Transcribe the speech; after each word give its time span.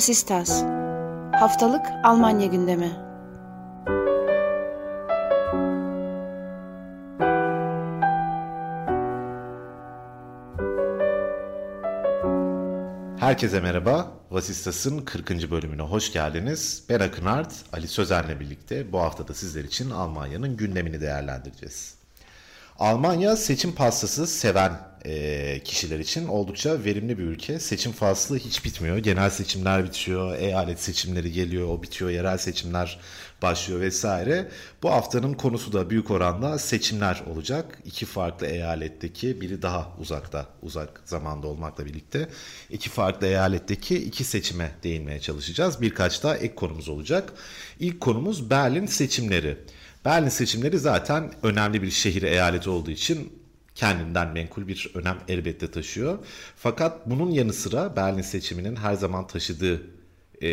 Vasistas 0.00 0.62
Haftalık 1.32 1.86
Almanya 2.04 2.46
gündemi 2.46 2.92
Herkese 13.18 13.60
merhaba. 13.60 14.12
Vasistas'ın 14.30 14.98
40. 14.98 15.50
bölümüne 15.50 15.82
hoş 15.82 16.12
geldiniz. 16.12 16.84
Ben 16.88 17.00
Akın 17.00 17.26
Art, 17.26 17.52
Ali 17.72 17.88
Sözer'le 17.88 18.40
birlikte 18.40 18.92
bu 18.92 19.00
hafta 19.00 19.28
da 19.28 19.34
sizler 19.34 19.64
için 19.64 19.90
Almanya'nın 19.90 20.56
gündemini 20.56 21.00
değerlendireceğiz. 21.00 21.94
Almanya 22.78 23.36
seçim 23.36 23.74
pastası 23.74 24.26
seven 24.26 24.89
e, 25.04 25.60
kişiler 25.64 25.98
için 25.98 26.28
oldukça 26.28 26.84
verimli 26.84 27.18
bir 27.18 27.24
ülke. 27.24 27.60
Seçim 27.60 27.92
faslı 27.92 28.38
hiç 28.38 28.64
bitmiyor. 28.64 28.98
Genel 28.98 29.30
seçimler 29.30 29.84
bitiyor, 29.84 30.38
eyalet 30.38 30.80
seçimleri 30.80 31.32
geliyor, 31.32 31.68
o 31.68 31.82
bitiyor, 31.82 32.10
yerel 32.10 32.38
seçimler 32.38 33.00
başlıyor 33.42 33.80
vesaire. 33.80 34.48
Bu 34.82 34.90
haftanın 34.90 35.34
konusu 35.34 35.72
da 35.72 35.90
büyük 35.90 36.10
oranda 36.10 36.58
seçimler 36.58 37.22
olacak. 37.32 37.78
İki 37.84 38.06
farklı 38.06 38.46
eyaletteki 38.46 39.40
biri 39.40 39.62
daha 39.62 39.88
uzakta, 39.98 40.46
uzak 40.62 41.00
zamanda 41.04 41.46
olmakla 41.46 41.86
birlikte 41.86 42.28
iki 42.70 42.90
farklı 42.90 43.26
eyaletteki 43.26 43.96
iki 43.96 44.24
seçime 44.24 44.70
değinmeye 44.82 45.20
çalışacağız. 45.20 45.80
Birkaç 45.80 46.22
daha 46.22 46.36
ek 46.36 46.54
konumuz 46.54 46.88
olacak. 46.88 47.32
İlk 47.80 48.00
konumuz 48.00 48.50
Berlin 48.50 48.86
seçimleri. 48.86 49.58
Berlin 50.04 50.28
seçimleri 50.28 50.78
zaten 50.78 51.32
önemli 51.42 51.82
bir 51.82 51.90
şehir 51.90 52.22
eyaleti 52.22 52.70
olduğu 52.70 52.90
için 52.90 53.39
kendinden 53.80 54.28
menkul 54.28 54.68
bir 54.68 54.90
önem 54.94 55.18
elbette 55.28 55.70
taşıyor. 55.70 56.18
Fakat 56.56 57.10
bunun 57.10 57.30
yanı 57.30 57.52
sıra 57.52 57.96
Berlin 57.96 58.22
seçiminin 58.22 58.76
her 58.76 58.94
zaman 58.94 59.26
taşıdığı 59.26 59.82
e, 60.42 60.48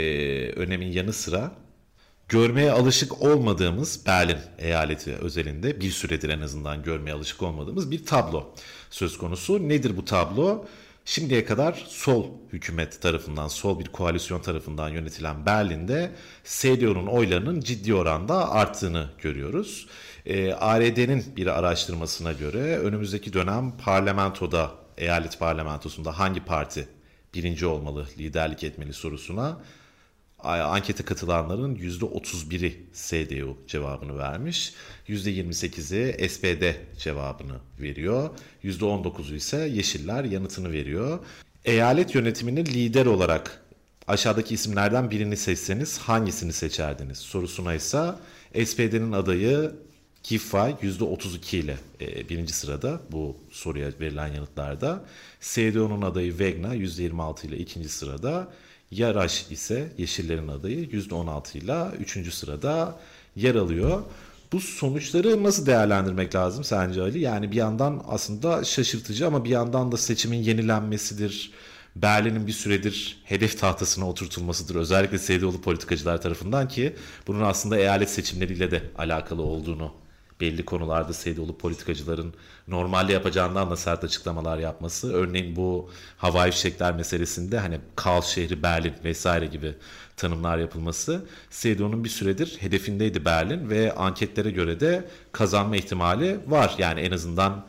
önemin 0.55 0.91
yanı 0.91 1.13
sıra 1.13 1.51
görmeye 2.29 2.71
alışık 2.71 3.21
olmadığımız 3.21 4.05
Berlin 4.05 4.37
eyaleti 4.57 5.15
özelinde 5.15 5.81
bir 5.81 5.91
süredir 5.91 6.29
en 6.29 6.41
azından 6.41 6.83
görmeye 6.83 7.13
alışık 7.13 7.41
olmadığımız 7.43 7.91
bir 7.91 8.05
tablo 8.05 8.53
söz 8.89 9.17
konusu. 9.17 9.69
Nedir 9.69 9.97
bu 9.97 10.05
tablo? 10.05 10.65
Şimdiye 11.05 11.45
kadar 11.45 11.85
sol 11.87 12.25
hükümet 12.53 13.01
tarafından, 13.01 13.47
sol 13.47 13.79
bir 13.79 13.85
koalisyon 13.85 14.41
tarafından 14.41 14.89
yönetilen 14.89 15.45
Berlin'de 15.45 16.11
CDU'nun 16.45 17.07
oylarının 17.07 17.59
ciddi 17.59 17.93
oranda 17.93 18.51
arttığını 18.51 19.09
görüyoruz. 19.21 19.87
E, 20.27 20.53
ARD'nin 20.53 21.23
bir 21.35 21.47
araştırmasına 21.47 22.31
göre 22.31 22.77
önümüzdeki 22.77 23.33
dönem 23.33 23.77
parlamentoda, 23.77 24.71
eyalet 24.97 25.39
parlamentosunda 25.39 26.19
hangi 26.19 26.45
parti 26.45 26.87
birinci 27.33 27.65
olmalı, 27.65 28.07
liderlik 28.17 28.63
etmeli 28.63 28.93
sorusuna 28.93 29.61
ankete 30.43 31.05
katılanların 31.05 31.75
%31'i 31.75 32.85
CDU 32.93 33.57
cevabını 33.67 34.17
vermiş. 34.17 34.73
%28'i 35.07 36.29
SPD 36.29 36.75
cevabını 36.99 37.55
veriyor. 37.79 38.29
%19'u 38.63 39.35
ise 39.35 39.57
Yeşiller 39.57 40.23
yanıtını 40.23 40.71
veriyor. 40.71 41.19
Eyalet 41.65 42.15
yönetiminin 42.15 42.65
lider 42.65 43.05
olarak 43.05 43.63
aşağıdaki 44.07 44.53
isimlerden 44.53 45.11
birini 45.11 45.37
seçseniz 45.37 45.97
hangisini 45.97 46.53
seçerdiniz? 46.53 47.17
Sorusuna 47.17 47.73
ise 47.73 48.11
SPD'nin 48.65 49.11
adayı 49.11 49.86
Kifa 50.23 50.69
%32 50.69 51.55
ile 51.57 51.77
e, 52.01 52.29
birinci 52.29 52.53
sırada 52.53 53.01
bu 53.11 53.37
soruya 53.51 53.89
verilen 53.99 54.27
yanıtlarda. 54.27 55.01
CDU'nun 55.41 56.01
adayı 56.01 56.29
Wegner 56.29 56.75
%26 56.75 57.47
ile 57.47 57.57
ikinci 57.57 57.89
sırada. 57.89 58.47
Yaraş 58.91 59.45
ise 59.51 59.91
Yeşillerin 59.97 60.47
adayı 60.47 60.85
%16 60.85 61.57
ile 61.57 61.97
3. 61.99 62.33
sırada 62.33 62.99
yer 63.35 63.55
alıyor. 63.55 64.03
Bu 64.51 64.59
sonuçları 64.59 65.43
nasıl 65.43 65.65
değerlendirmek 65.65 66.35
lazım 66.35 66.63
sence 66.63 67.01
Ali? 67.01 67.19
Yani 67.19 67.51
bir 67.51 67.55
yandan 67.55 68.03
aslında 68.07 68.63
şaşırtıcı 68.63 69.27
ama 69.27 69.45
bir 69.45 69.49
yandan 69.49 69.91
da 69.91 69.97
seçimin 69.97 70.37
yenilenmesidir. 70.37 71.51
Berlin'in 71.95 72.47
bir 72.47 72.51
süredir 72.51 73.21
hedef 73.23 73.59
tahtasına 73.59 74.09
oturtulmasıdır. 74.09 74.75
Özellikle 74.75 75.17
CDU'lu 75.17 75.61
politikacılar 75.61 76.21
tarafından 76.21 76.67
ki 76.67 76.95
bunun 77.27 77.41
aslında 77.41 77.77
eyalet 77.77 78.09
seçimleriyle 78.09 78.71
de 78.71 78.83
alakalı 78.97 79.41
olduğunu 79.41 79.91
belli 80.41 80.65
konularda 80.65 81.13
CDU'lu 81.13 81.57
politikacıların 81.57 82.33
normalde 82.67 83.13
yapacağından 83.13 83.71
da 83.71 83.75
sert 83.75 84.03
açıklamalar 84.03 84.57
yapması. 84.57 85.13
Örneğin 85.13 85.55
bu 85.55 85.89
havai 86.17 86.51
fişekler 86.51 86.95
meselesinde 86.95 87.59
hani 87.59 87.79
kaos 87.95 88.27
şehri 88.27 88.63
Berlin 88.63 88.93
vesaire 89.03 89.45
gibi 89.45 89.75
tanımlar 90.17 90.57
yapılması. 90.57 91.25
CDU'nun 91.51 92.03
bir 92.03 92.09
süredir 92.09 92.57
hedefindeydi 92.59 93.25
Berlin 93.25 93.69
ve 93.69 93.95
anketlere 93.95 94.51
göre 94.51 94.79
de 94.79 95.09
kazanma 95.31 95.75
ihtimali 95.75 96.39
var. 96.47 96.75
Yani 96.77 96.99
en 96.99 97.11
azından 97.11 97.65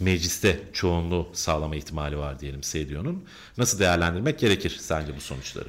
mecliste 0.00 0.60
çoğunluğu 0.72 1.28
sağlama 1.32 1.76
ihtimali 1.76 2.18
var 2.18 2.40
diyelim 2.40 2.60
CDU'nun. 2.60 3.24
Nasıl 3.58 3.78
değerlendirmek 3.78 4.38
gerekir 4.38 4.76
sence 4.80 5.16
bu 5.16 5.20
sonuçları? 5.20 5.68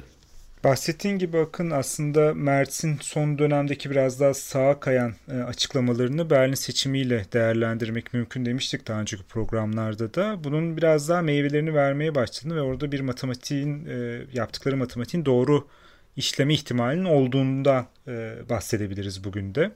Bahsettiğin 0.64 1.18
gibi 1.18 1.38
Akın 1.38 1.70
aslında 1.70 2.34
Mert'in 2.34 2.98
son 3.00 3.38
dönemdeki 3.38 3.90
biraz 3.90 4.20
daha 4.20 4.34
sağa 4.34 4.80
kayan 4.80 5.14
e, 5.28 5.32
açıklamalarını 5.32 6.30
Berlin 6.30 6.54
seçimiyle 6.54 7.26
değerlendirmek 7.32 8.14
mümkün 8.14 8.46
demiştik 8.46 8.88
daha 8.88 9.00
önceki 9.00 9.22
programlarda 9.22 10.14
da. 10.14 10.44
Bunun 10.44 10.76
biraz 10.76 11.08
daha 11.08 11.22
meyvelerini 11.22 11.74
vermeye 11.74 12.14
başladığını 12.14 12.56
ve 12.56 12.60
orada 12.60 12.92
bir 12.92 13.00
matematiğin 13.00 13.86
e, 13.86 14.22
yaptıkları 14.32 14.76
matematiğin 14.76 15.24
doğru 15.24 15.68
işleme 16.16 16.54
ihtimalinin 16.54 17.04
olduğunda 17.04 17.86
e, 18.08 18.34
bahsedebiliriz 18.50 19.24
bugün 19.24 19.54
de. 19.54 19.72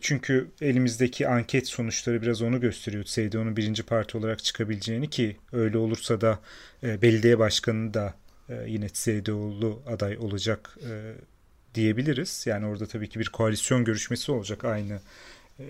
Çünkü 0.00 0.50
elimizdeki 0.60 1.28
anket 1.28 1.68
sonuçları 1.68 2.22
biraz 2.22 2.42
onu 2.42 2.60
gösteriyor. 2.60 3.04
CDU'nun 3.04 3.56
birinci 3.56 3.82
parti 3.82 4.18
olarak 4.18 4.44
çıkabileceğini 4.44 5.10
ki 5.10 5.36
öyle 5.52 5.78
olursa 5.78 6.20
da 6.20 6.38
belediye 6.82 7.38
başkanını 7.38 7.94
da 7.94 8.14
yine 8.66 8.88
CDU'lu 8.92 9.82
aday 9.86 10.18
olacak 10.18 10.76
e, 10.90 11.12
diyebiliriz. 11.74 12.44
Yani 12.46 12.66
orada 12.66 12.86
tabii 12.86 13.08
ki 13.08 13.20
bir 13.20 13.28
koalisyon 13.28 13.84
görüşmesi 13.84 14.32
olacak 14.32 14.64
aynı 14.64 15.00
e, 15.58 15.64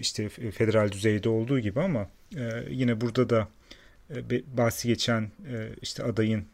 işte 0.00 0.28
federal 0.28 0.92
düzeyde 0.92 1.28
olduğu 1.28 1.60
gibi 1.60 1.80
ama 1.80 2.08
yine 2.70 3.00
burada 3.00 3.30
da 3.30 3.48
bahsi 4.56 4.88
geçen 4.88 5.30
işte 5.82 6.02
adayın 6.02 6.44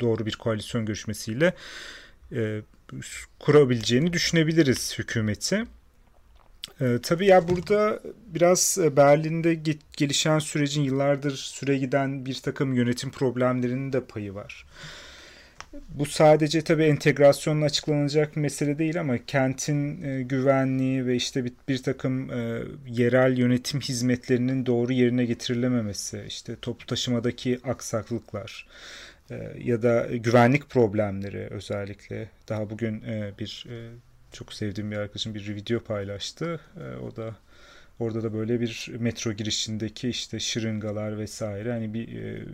doğru 0.00 0.26
bir 0.26 0.36
koalisyon 0.36 0.86
görüşmesiyle 0.86 1.54
kurabileceğini 3.38 4.12
düşünebiliriz 4.12 4.98
hükümeti. 4.98 5.64
E, 6.80 6.98
tabii 7.02 7.26
ya 7.26 7.48
burada 7.48 8.00
biraz 8.26 8.78
e, 8.82 8.96
Berlin'de 8.96 9.54
gelişen 9.96 10.38
sürecin 10.38 10.82
yıllardır 10.82 11.36
süre 11.36 11.78
giden 11.78 12.26
bir 12.26 12.34
takım 12.34 12.74
yönetim 12.74 13.10
problemlerinin 13.10 13.92
de 13.92 14.04
payı 14.04 14.34
var. 14.34 14.66
Bu 15.88 16.06
sadece 16.06 16.62
tabii 16.62 16.84
entegrasyonla 16.84 17.64
açıklanacak 17.64 18.36
mesele 18.36 18.78
değil 18.78 19.00
ama 19.00 19.18
kentin 19.26 20.02
e, 20.02 20.22
güvenliği 20.22 21.06
ve 21.06 21.16
işte 21.16 21.44
bir, 21.44 21.52
bir 21.68 21.82
takım 21.82 22.30
e, 22.30 22.62
yerel 22.88 23.38
yönetim 23.38 23.80
hizmetlerinin 23.80 24.66
doğru 24.66 24.92
yerine 24.92 25.24
getirilememesi, 25.24 26.24
işte 26.28 26.56
toplu 26.62 26.86
taşımadaki 26.86 27.60
aksaklıklar 27.64 28.66
e, 29.30 29.52
ya 29.58 29.82
da 29.82 30.06
güvenlik 30.12 30.70
problemleri 30.70 31.48
özellikle 31.50 32.28
daha 32.48 32.70
bugün 32.70 33.02
bir 33.38 33.66
çok 34.34 34.52
sevdiğim 34.52 34.90
bir 34.90 34.96
arkadaşım 34.96 35.34
bir 35.34 35.54
video 35.54 35.80
paylaştı. 35.80 36.60
E, 36.76 36.96
o 36.96 37.16
da 37.16 37.34
orada 37.98 38.22
da 38.22 38.34
böyle 38.34 38.60
bir 38.60 38.90
metro 38.98 39.32
girişindeki 39.32 40.08
işte 40.08 40.40
şırıngalar 40.40 41.18
vesaire 41.18 41.72
hani 41.72 41.94
bir 41.94 42.22
e, 42.22 42.44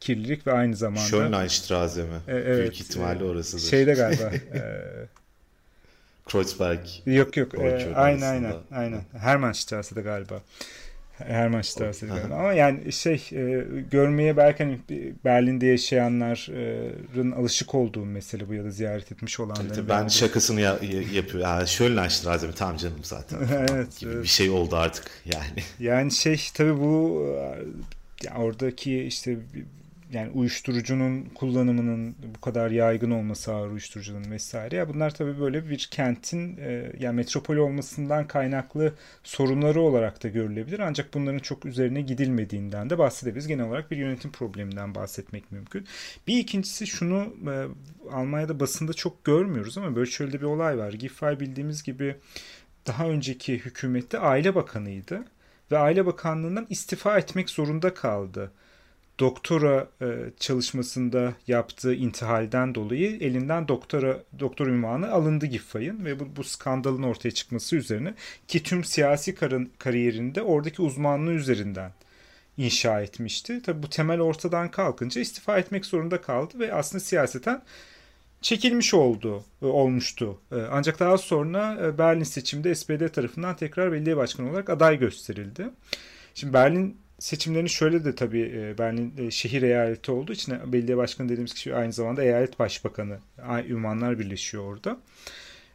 kirlilik 0.00 0.46
ve 0.46 0.52
aynı 0.52 0.76
zamanda 0.76 1.08
Schönleinstraße 1.08 2.02
mi? 2.02 2.20
E, 2.28 2.36
evet, 2.36 2.60
Büyük 2.60 2.80
ihtimalle 2.80 3.24
e, 3.24 3.26
orasıdır. 3.26 3.62
Şeyde 3.62 3.94
galiba 3.94 4.22
e, 4.54 4.62
Kreuzberg. 6.26 6.80
Yok 7.06 7.36
yok. 7.36 7.54
E, 7.54 7.94
aynen 7.94 8.22
aynen. 8.22 8.54
Aynen. 8.70 9.00
Hermannstrasse'de 9.18 10.02
galiba. 10.02 10.42
Hermannstrasse'de 11.18 12.14
galiba. 12.14 12.34
Ama 12.34 12.52
yani 12.52 12.92
şey 12.92 13.14
e, 13.32 13.66
görmeye 13.90 14.36
belki 14.36 14.64
hani 14.64 14.78
Berlin'de 15.24 15.66
yaşayanların 15.66 17.32
alışık 17.32 17.74
olduğu 17.74 18.04
mesele 18.04 18.48
bu 18.48 18.54
ya 18.54 18.64
da 18.64 18.70
ziyaret 18.70 19.12
etmiş 19.12 19.40
olanların. 19.40 19.68
Tabii, 19.68 19.88
ben 19.88 20.08
şakasını 20.08 20.60
ya, 20.60 20.78
yapıyor. 21.12 21.44
Ya 21.44 21.66
Schönlandstrasse 21.66 22.52
tam 22.52 22.76
canım 22.76 23.00
zaten. 23.02 23.38
evet, 23.70 23.98
gibi 23.98 24.10
evet. 24.10 24.22
bir 24.22 24.28
şey 24.28 24.50
oldu 24.50 24.76
artık 24.76 25.10
yani. 25.24 25.62
Yani 25.78 26.12
şey 26.12 26.40
tabii 26.54 26.80
bu 26.80 27.26
yani 28.24 28.38
oradaki 28.38 29.02
işte 29.02 29.36
yani 30.12 30.30
uyuşturucunun 30.30 31.24
kullanımının 31.24 32.16
bu 32.34 32.40
kadar 32.40 32.70
yaygın 32.70 33.10
olması 33.10 33.54
ağır 33.54 33.70
uyuşturucunun 33.70 34.30
vesaire. 34.30 34.76
Ya 34.76 34.88
bunlar 34.88 35.14
tabii 35.14 35.40
böyle 35.40 35.70
bir 35.70 35.88
kentin 35.90 36.56
e, 36.56 36.92
yani 36.98 37.16
metropol 37.16 37.56
olmasından 37.56 38.26
kaynaklı 38.26 38.94
sorunları 39.24 39.80
olarak 39.80 40.22
da 40.22 40.28
görülebilir. 40.28 40.78
Ancak 40.78 41.14
bunların 41.14 41.38
çok 41.38 41.66
üzerine 41.66 42.00
gidilmediğinden 42.00 42.90
de 42.90 42.98
bahsedebiliriz. 42.98 43.46
Genel 43.46 43.66
olarak 43.66 43.90
bir 43.90 43.96
yönetim 43.96 44.32
probleminden 44.32 44.94
bahsetmek 44.94 45.52
mümkün. 45.52 45.86
Bir 46.26 46.38
ikincisi 46.38 46.86
şunu 46.86 47.34
e, 47.50 47.66
Almanya'da 48.12 48.60
basında 48.60 48.92
çok 48.92 49.24
görmüyoruz 49.24 49.78
ama 49.78 49.96
böyle 49.96 50.10
şöyle 50.10 50.40
bir 50.40 50.46
olay 50.46 50.78
var. 50.78 50.92
Giffey 50.92 51.40
bildiğimiz 51.40 51.82
gibi 51.82 52.16
daha 52.86 53.08
önceki 53.08 53.58
hükümette 53.58 54.18
aile 54.18 54.54
bakanıydı 54.54 55.24
ve 55.72 55.78
aile 55.78 56.06
bakanlığından 56.06 56.66
istifa 56.70 57.18
etmek 57.18 57.50
zorunda 57.50 57.94
kaldı 57.94 58.52
doktora 59.20 59.88
e, 60.02 60.06
çalışmasında 60.40 61.34
yaptığı 61.46 61.94
intihalden 61.94 62.74
dolayı 62.74 63.18
elinden 63.20 63.68
doktora 63.68 64.22
doktor 64.38 64.66
ünvanı 64.66 65.12
alındı 65.12 65.46
Giffay'ın 65.46 66.04
ve 66.04 66.20
bu, 66.20 66.36
bu 66.36 66.44
skandalın 66.44 67.02
ortaya 67.02 67.30
çıkması 67.30 67.76
üzerine 67.76 68.14
ki 68.48 68.62
tüm 68.62 68.84
siyasi 68.84 69.34
karın, 69.34 69.70
kariyerinde 69.78 70.42
oradaki 70.42 70.82
uzmanlığı 70.82 71.32
üzerinden 71.32 71.92
inşa 72.56 73.00
etmişti. 73.00 73.62
Tabi 73.62 73.82
bu 73.82 73.90
temel 73.90 74.20
ortadan 74.20 74.70
kalkınca 74.70 75.20
istifa 75.20 75.58
etmek 75.58 75.86
zorunda 75.86 76.20
kaldı 76.20 76.58
ve 76.58 76.74
aslında 76.74 77.04
siyaseten 77.04 77.62
çekilmiş 78.42 78.94
oldu 78.94 79.44
e, 79.62 79.66
olmuştu. 79.66 80.38
E, 80.52 80.56
ancak 80.70 81.00
daha 81.00 81.18
sonra 81.18 81.78
e, 81.82 81.98
Berlin 81.98 82.24
seçimde 82.24 82.74
SPD 82.74 83.08
tarafından 83.08 83.56
tekrar 83.56 83.92
belediye 83.92 84.16
başkanı 84.16 84.50
olarak 84.50 84.70
aday 84.70 84.98
gösterildi. 84.98 85.68
Şimdi 86.34 86.52
Berlin 86.52 86.96
seçimlerini 87.18 87.70
şöyle 87.70 88.04
de 88.04 88.14
tabii 88.14 88.52
e, 88.56 88.78
Berlin 88.78 89.14
e, 89.18 89.30
şehir 89.30 89.62
eyaleti 89.62 90.12
olduğu 90.12 90.32
için 90.32 90.72
belediye 90.72 90.96
başkanı 90.96 91.28
dediğimiz 91.28 91.54
kişi 91.54 91.74
aynı 91.74 91.92
zamanda 91.92 92.22
eyalet 92.22 92.58
başbakanı. 92.58 93.18
Ünvanlar 93.68 94.18
birleşiyor 94.18 94.64
orada. 94.64 94.98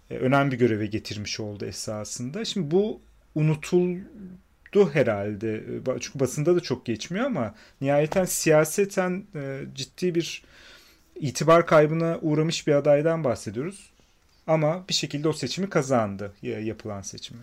E, 0.09 0.17
önemli 0.17 0.51
bir 0.51 0.57
göreve 0.57 0.85
getirmiş 0.85 1.39
oldu 1.39 1.65
esasında. 1.65 2.45
Şimdi 2.45 2.71
bu 2.71 3.01
unutuldu 3.35 4.89
herhalde. 4.93 5.63
Çünkü 5.99 6.19
basında 6.19 6.55
da 6.55 6.59
çok 6.59 6.85
geçmiyor 6.85 7.25
ama 7.25 7.55
nihayeten 7.81 8.25
siyaseten 8.25 9.23
ciddi 9.75 10.15
bir 10.15 10.43
itibar 11.15 11.65
kaybına 11.67 12.19
uğramış 12.21 12.67
bir 12.67 12.73
adaydan 12.73 13.23
bahsediyoruz. 13.23 13.91
Ama 14.47 14.87
bir 14.89 14.93
şekilde 14.93 15.27
o 15.27 15.33
seçimi 15.33 15.69
kazandı 15.69 16.33
yapılan 16.41 17.01
seçimi. 17.01 17.41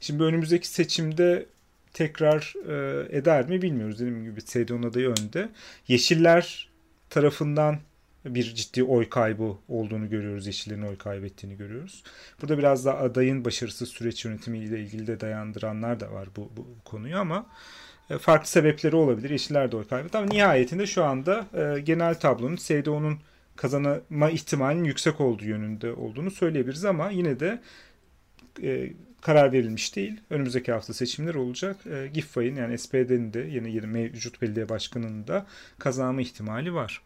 Şimdi 0.00 0.22
önümüzdeki 0.22 0.68
seçimde 0.68 1.46
tekrar 1.92 2.54
e, 2.68 3.06
eder 3.18 3.48
mi 3.48 3.62
bilmiyoruz. 3.62 3.98
Dediğim 3.98 4.24
gibi 4.24 4.40
Seydon 4.40 4.82
adayı 4.82 5.08
önde. 5.08 5.48
Yeşiller 5.88 6.68
tarafından 7.10 7.78
bir 8.24 8.54
ciddi 8.54 8.84
oy 8.84 9.08
kaybı 9.08 9.56
olduğunu 9.68 10.10
görüyoruz. 10.10 10.46
Yeşillerin 10.46 10.82
oy 10.82 10.98
kaybettiğini 10.98 11.56
görüyoruz. 11.56 12.02
Burada 12.42 12.58
biraz 12.58 12.84
da 12.84 12.98
adayın 12.98 13.44
başarısız 13.44 13.88
süreç 13.88 14.24
yönetimiyle 14.24 14.80
ilgili 14.80 15.06
de 15.06 15.20
dayandıranlar 15.20 16.00
da 16.00 16.12
var 16.12 16.28
bu, 16.36 16.50
bu 16.56 16.66
konuyu 16.84 17.18
ama 17.18 17.46
e, 18.10 18.18
farklı 18.18 18.48
sebepleri 18.48 18.96
olabilir. 18.96 19.30
Yeşiller 19.30 19.72
de 19.72 19.76
oy 19.76 19.88
kaybetti 19.88 20.18
ama 20.18 20.26
nihayetinde 20.26 20.86
şu 20.86 21.04
anda 21.04 21.46
e, 21.54 21.80
genel 21.80 22.14
tablonun 22.14 22.56
Seydo'nun 22.56 23.18
kazanma 23.56 24.30
ihtimalinin 24.30 24.84
yüksek 24.84 25.20
olduğu 25.20 25.44
yönünde 25.44 25.92
olduğunu 25.92 26.30
söyleyebiliriz 26.30 26.84
ama 26.84 27.10
yine 27.10 27.40
de 27.40 27.60
e, 28.62 28.92
karar 29.22 29.52
verilmiş 29.52 29.96
değil. 29.96 30.20
Önümüzdeki 30.30 30.72
hafta 30.72 30.94
seçimler 30.94 31.34
olacak. 31.34 31.76
E, 31.86 32.10
Giffey'in 32.14 32.56
yani 32.56 32.78
SPD'nin 32.78 33.32
de 33.32 33.40
yeni, 33.40 33.74
yeni 33.74 33.86
mevcut 33.86 34.42
belediye 34.42 34.68
başkanının 34.68 35.26
da 35.26 35.46
kazanma 35.78 36.20
ihtimali 36.20 36.74
var. 36.74 37.02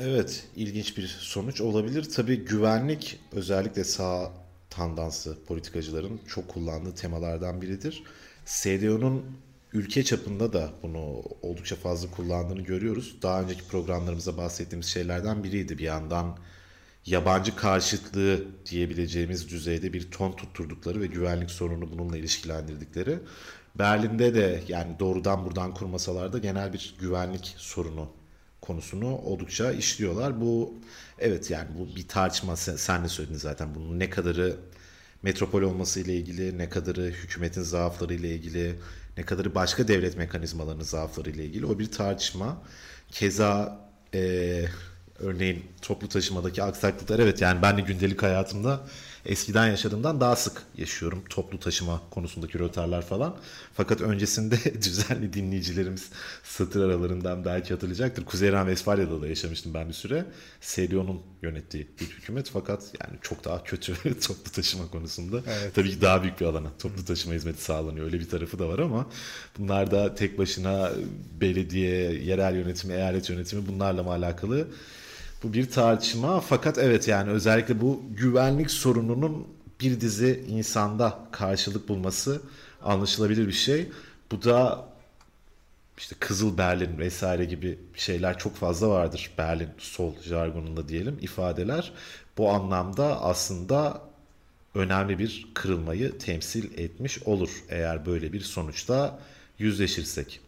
Evet, 0.00 0.46
ilginç 0.56 0.98
bir 0.98 1.06
sonuç 1.06 1.60
olabilir. 1.60 2.04
Tabii 2.04 2.44
güvenlik 2.44 3.20
özellikle 3.32 3.84
sağ 3.84 4.32
tandanslı 4.70 5.44
politikacıların 5.44 6.20
çok 6.28 6.48
kullandığı 6.48 6.94
temalardan 6.94 7.62
biridir. 7.62 8.02
SDO'nun 8.44 9.24
ülke 9.72 10.04
çapında 10.04 10.52
da 10.52 10.70
bunu 10.82 11.22
oldukça 11.42 11.76
fazla 11.76 12.10
kullandığını 12.10 12.62
görüyoruz. 12.62 13.16
Daha 13.22 13.42
önceki 13.42 13.64
programlarımızda 13.64 14.36
bahsettiğimiz 14.36 14.86
şeylerden 14.86 15.44
biriydi. 15.44 15.78
Bir 15.78 15.84
yandan 15.84 16.38
yabancı 17.06 17.56
karşıtlığı 17.56 18.44
diyebileceğimiz 18.70 19.48
düzeyde 19.48 19.92
bir 19.92 20.10
ton 20.10 20.32
tutturdukları 20.32 21.00
ve 21.00 21.06
güvenlik 21.06 21.50
sorununu 21.50 21.90
bununla 21.90 22.18
ilişkilendirdikleri. 22.18 23.18
Berlin'de 23.74 24.34
de 24.34 24.62
yani 24.68 24.98
doğrudan 24.98 25.44
buradan 25.44 25.74
kurmasalar 25.74 26.32
da 26.32 26.38
genel 26.38 26.72
bir 26.72 26.94
güvenlik 27.00 27.54
sorunu 27.58 28.08
konusunu 28.60 29.16
oldukça 29.16 29.72
işliyorlar. 29.72 30.40
Bu 30.40 30.74
evet 31.18 31.50
yani 31.50 31.68
bu 31.78 31.96
bir 31.96 32.08
tartışma 32.08 32.56
sen, 32.56 32.76
sen 32.76 33.04
de 33.04 33.08
söyledin 33.08 33.38
zaten 33.38 33.74
bunun 33.74 33.98
ne 33.98 34.10
kadarı 34.10 34.56
metropol 35.22 35.62
olması 35.62 36.00
ile 36.00 36.16
ilgili, 36.16 36.58
ne 36.58 36.68
kadarı 36.68 37.02
hükümetin 37.02 37.62
zaafları 37.62 38.14
ile 38.14 38.34
ilgili, 38.34 38.78
ne 39.16 39.24
kadarı 39.24 39.54
başka 39.54 39.88
devlet 39.88 40.16
mekanizmalarının 40.16 40.82
zaafları 40.82 41.30
ile 41.30 41.44
ilgili 41.44 41.66
o 41.66 41.78
bir 41.78 41.90
tartışma. 41.90 42.62
Keza 43.10 43.80
e, 44.14 44.64
Örneğin 45.22 45.64
toplu 45.82 46.08
taşımadaki 46.08 46.62
aksaklıklar 46.62 47.18
evet 47.18 47.40
yani 47.40 47.62
ben 47.62 47.76
de 47.76 47.80
gündelik 47.80 48.22
hayatımda 48.22 48.80
eskiden 49.26 49.66
yaşadığımdan 49.66 50.20
daha 50.20 50.36
sık 50.36 50.62
yaşıyorum 50.78 51.24
toplu 51.30 51.60
taşıma 51.60 52.02
konusundaki 52.10 52.58
rötarlar 52.58 53.02
falan. 53.02 53.36
Fakat 53.74 54.00
öncesinde 54.00 54.56
düzenli 54.82 55.32
dinleyicilerimiz 55.32 56.08
satır 56.44 56.84
aralarından 56.84 57.44
belki 57.44 57.74
hatırlayacaktır. 57.74 58.24
Kuzey 58.24 58.52
Ren 58.52 58.66
Vesfalya'da 58.66 59.22
da 59.22 59.28
yaşamıştım 59.28 59.74
ben 59.74 59.88
bir 59.88 59.94
süre. 59.94 60.24
CDU'nun 60.60 61.22
yönettiği 61.42 61.88
bir 62.00 62.06
hükümet 62.06 62.50
fakat 62.50 62.82
yani 63.00 63.18
çok 63.22 63.44
daha 63.44 63.64
kötü 63.64 63.94
toplu 64.20 64.52
taşıma 64.52 64.90
konusunda. 64.90 65.40
Evet. 65.46 65.74
Tabii 65.74 65.90
ki 65.90 66.00
daha 66.00 66.22
büyük 66.22 66.40
bir 66.40 66.46
alana 66.46 66.68
toplu 66.78 67.04
taşıma 67.04 67.34
hizmeti 67.34 67.62
sağlanıyor. 67.62 68.06
Öyle 68.06 68.20
bir 68.20 68.28
tarafı 68.28 68.58
da 68.58 68.68
var 68.68 68.78
ama 68.78 69.06
bunlar 69.58 69.90
da 69.90 70.14
tek 70.14 70.38
başına 70.38 70.92
belediye, 71.40 72.12
yerel 72.12 72.56
yönetimi, 72.56 72.94
eyalet 72.94 73.30
yönetimi 73.30 73.66
bunlarla 73.66 74.02
mı 74.02 74.10
alakalı 74.10 74.68
bu 75.42 75.52
bir 75.52 75.70
tartışma 75.70 76.40
fakat 76.40 76.78
evet 76.78 77.08
yani 77.08 77.30
özellikle 77.30 77.80
bu 77.80 78.02
güvenlik 78.10 78.70
sorununun 78.70 79.46
bir 79.80 80.00
dizi 80.00 80.44
insanda 80.48 81.18
karşılık 81.32 81.88
bulması 81.88 82.42
anlaşılabilir 82.82 83.46
bir 83.46 83.52
şey. 83.52 83.88
Bu 84.30 84.44
da 84.44 84.88
işte 85.98 86.16
Kızıl 86.20 86.58
Berlin 86.58 86.98
vesaire 86.98 87.44
gibi 87.44 87.78
şeyler 87.94 88.38
çok 88.38 88.56
fazla 88.56 88.88
vardır. 88.88 89.30
Berlin 89.38 89.68
sol 89.78 90.14
jargonunda 90.22 90.88
diyelim 90.88 91.18
ifadeler. 91.20 91.92
Bu 92.38 92.50
anlamda 92.50 93.22
aslında 93.22 94.02
önemli 94.74 95.18
bir 95.18 95.46
kırılmayı 95.54 96.18
temsil 96.18 96.78
etmiş 96.78 97.22
olur 97.22 97.50
eğer 97.68 98.06
böyle 98.06 98.32
bir 98.32 98.40
sonuçta 98.40 99.18
yüzleşirsek. 99.58 100.40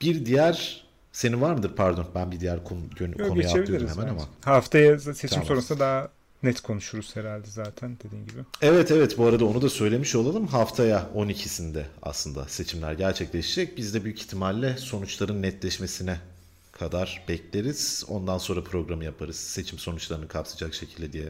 Bir 0.00 0.26
diğer 0.26 0.84
senin 1.12 1.40
var 1.40 1.54
mıdır 1.54 1.72
pardon 1.76 2.06
ben 2.14 2.32
bir 2.32 2.40
diğer 2.40 2.64
konu, 2.64 2.80
Yok, 3.00 3.28
konuya 3.28 3.48
atlıyorum 3.48 3.88
hemen 3.88 3.98
bence. 3.98 4.10
ama. 4.10 4.28
Haftaya 4.44 4.98
seçim 4.98 5.28
tamam. 5.28 5.46
sonrasında 5.46 5.80
daha 5.80 6.08
net 6.42 6.60
konuşuruz 6.60 7.16
herhalde 7.16 7.46
zaten 7.50 7.96
dediğin 8.04 8.26
gibi. 8.26 8.38
Evet 8.62 8.90
evet 8.90 9.18
bu 9.18 9.26
arada 9.26 9.44
onu 9.44 9.62
da 9.62 9.68
söylemiş 9.68 10.14
olalım. 10.14 10.46
Haftaya 10.46 11.06
12'sinde 11.16 11.82
aslında 12.02 12.48
seçimler 12.48 12.92
gerçekleşecek. 12.92 13.76
Biz 13.76 13.94
de 13.94 14.04
büyük 14.04 14.20
ihtimalle 14.20 14.76
sonuçların 14.76 15.42
netleşmesine 15.42 16.20
kadar 16.72 17.24
bekleriz. 17.28 18.04
Ondan 18.08 18.38
sonra 18.38 18.64
programı 18.64 19.04
yaparız. 19.04 19.36
Seçim 19.36 19.78
sonuçlarını 19.78 20.28
kapsayacak 20.28 20.74
şekilde 20.74 21.12
diye 21.12 21.28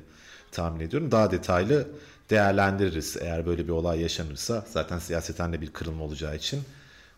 tahmin 0.52 0.80
ediyorum. 0.80 1.10
Daha 1.10 1.30
detaylı 1.30 1.88
değerlendiririz. 2.30 3.16
Eğer 3.20 3.46
böyle 3.46 3.64
bir 3.64 3.72
olay 3.72 4.00
yaşanırsa 4.00 4.64
zaten 4.72 4.98
siyaseten 4.98 5.52
de 5.52 5.60
bir 5.60 5.70
kırılma 5.72 6.04
olacağı 6.04 6.36
için 6.36 6.60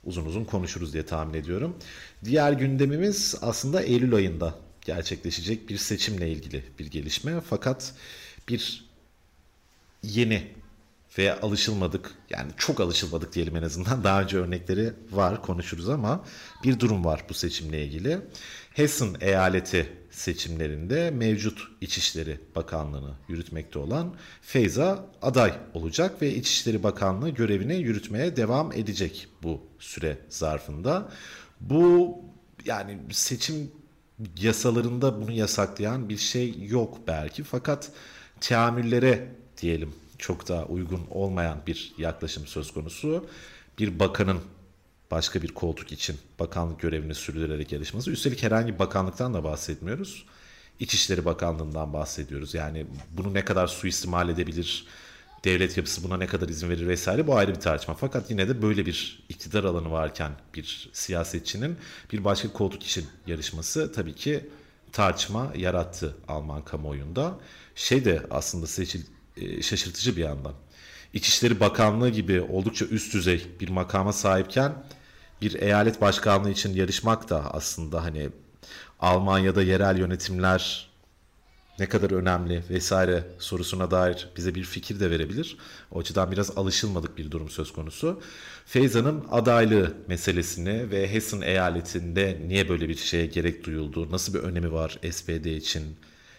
uzun 0.06 0.24
uzun 0.24 0.44
konuşuruz 0.44 0.92
diye 0.92 1.06
tahmin 1.06 1.34
ediyorum. 1.34 1.76
Diğer 2.24 2.52
gündemimiz 2.52 3.34
aslında 3.42 3.82
Eylül 3.82 4.14
ayında 4.14 4.54
gerçekleşecek 4.80 5.68
bir 5.68 5.76
seçimle 5.76 6.30
ilgili 6.30 6.64
bir 6.78 6.86
gelişme. 6.86 7.40
Fakat 7.40 7.94
bir 8.48 8.84
yeni 10.02 10.48
ve 11.18 11.40
alışılmadık 11.40 12.10
yani 12.30 12.52
çok 12.56 12.80
alışılmadık 12.80 13.32
diyelim 13.32 13.56
en 13.56 13.62
azından 13.62 14.04
daha 14.04 14.22
önce 14.22 14.36
örnekleri 14.36 14.92
var 15.10 15.42
konuşuruz 15.42 15.88
ama 15.88 16.24
bir 16.64 16.80
durum 16.80 17.04
var 17.04 17.24
bu 17.28 17.34
seçimle 17.34 17.84
ilgili. 17.84 18.20
Hessen 18.74 19.16
eyaleti 19.20 19.92
seçimlerinde 20.10 21.10
mevcut 21.10 21.62
İçişleri 21.80 22.40
Bakanlığı'nı 22.56 23.14
yürütmekte 23.28 23.78
olan 23.78 24.14
Feyza 24.42 25.06
aday 25.22 25.52
olacak 25.74 26.22
ve 26.22 26.34
İçişleri 26.34 26.82
Bakanlığı 26.82 27.30
görevini 27.30 27.76
yürütmeye 27.76 28.36
devam 28.36 28.72
edecek 28.72 29.28
bu 29.42 29.60
süre 29.78 30.18
zarfında. 30.28 31.12
Bu 31.60 32.18
yani 32.64 32.98
seçim 33.10 33.70
yasalarında 34.38 35.20
bunu 35.20 35.32
yasaklayan 35.32 36.08
bir 36.08 36.18
şey 36.18 36.66
yok 36.66 36.98
belki 37.06 37.42
fakat 37.42 37.92
teamüllere 38.40 39.28
diyelim 39.62 39.94
çok 40.18 40.48
daha 40.48 40.64
uygun 40.64 41.06
olmayan 41.10 41.58
bir 41.66 41.94
yaklaşım 41.98 42.46
söz 42.46 42.72
konusu. 42.72 43.26
Bir 43.78 43.98
bakanın 43.98 44.40
başka 45.14 45.42
bir 45.42 45.48
koltuk 45.48 45.92
için 45.92 46.16
bakanlık 46.38 46.80
görevini 46.80 47.14
sürdürerek 47.14 47.72
yarışması. 47.72 48.10
Üstelik 48.10 48.42
herhangi 48.42 48.74
bir 48.74 48.78
bakanlıktan 48.78 49.34
da 49.34 49.44
bahsetmiyoruz. 49.44 50.24
İçişleri 50.80 51.24
Bakanlığı'ndan 51.24 51.92
bahsediyoruz. 51.92 52.54
Yani 52.54 52.86
bunu 53.10 53.34
ne 53.34 53.44
kadar 53.44 53.66
suistimal 53.66 54.28
edebilir, 54.28 54.86
devlet 55.44 55.76
yapısı 55.76 56.04
buna 56.04 56.16
ne 56.16 56.26
kadar 56.26 56.48
izin 56.48 56.70
verir 56.70 56.88
vesaire 56.88 57.26
bu 57.26 57.36
ayrı 57.36 57.54
bir 57.54 57.60
tartışma. 57.60 57.94
Fakat 57.94 58.30
yine 58.30 58.48
de 58.48 58.62
böyle 58.62 58.86
bir 58.86 59.24
iktidar 59.28 59.64
alanı 59.64 59.90
varken 59.90 60.32
bir 60.54 60.90
siyasetçinin 60.92 61.76
bir 62.12 62.24
başka 62.24 62.52
koltuk 62.52 62.82
için 62.82 63.06
yarışması 63.26 63.92
tabii 63.92 64.14
ki 64.14 64.50
tartışma 64.92 65.52
yarattı 65.56 66.16
Alman 66.28 66.64
kamuoyunda. 66.64 67.38
Şey 67.74 68.04
de 68.04 68.22
aslında 68.30 68.66
seçil, 68.66 69.02
e, 69.36 69.62
şaşırtıcı 69.62 70.16
bir 70.16 70.22
yandan. 70.22 70.54
İçişleri 71.12 71.60
Bakanlığı 71.60 72.10
gibi 72.10 72.40
oldukça 72.40 72.84
üst 72.84 73.14
düzey 73.14 73.46
bir 73.60 73.68
makama 73.68 74.12
sahipken 74.12 74.72
bir 75.42 75.62
eyalet 75.62 76.00
başkanlığı 76.00 76.50
için 76.50 76.74
yarışmak 76.74 77.30
da 77.30 77.54
aslında 77.54 78.04
hani 78.04 78.30
Almanya'da 79.00 79.62
yerel 79.62 79.98
yönetimler 79.98 80.94
ne 81.78 81.88
kadar 81.88 82.10
önemli 82.10 82.62
vesaire 82.70 83.24
sorusuna 83.38 83.90
dair 83.90 84.28
bize 84.36 84.54
bir 84.54 84.64
fikir 84.64 85.00
de 85.00 85.10
verebilir. 85.10 85.56
O 85.90 86.00
açıdan 86.00 86.32
biraz 86.32 86.58
alışılmadık 86.58 87.18
bir 87.18 87.30
durum 87.30 87.50
söz 87.50 87.72
konusu. 87.72 88.22
Feyza'nın 88.66 89.24
adaylığı 89.30 89.94
meselesini 90.08 90.90
ve 90.90 91.12
Hessen 91.12 91.40
eyaletinde 91.40 92.38
niye 92.46 92.68
böyle 92.68 92.88
bir 92.88 92.96
şeye 92.96 93.26
gerek 93.26 93.64
duyuldu, 93.64 94.12
nasıl 94.12 94.34
bir 94.34 94.38
önemi 94.38 94.72
var 94.72 94.98
SPD 95.10 95.46
için 95.46 95.96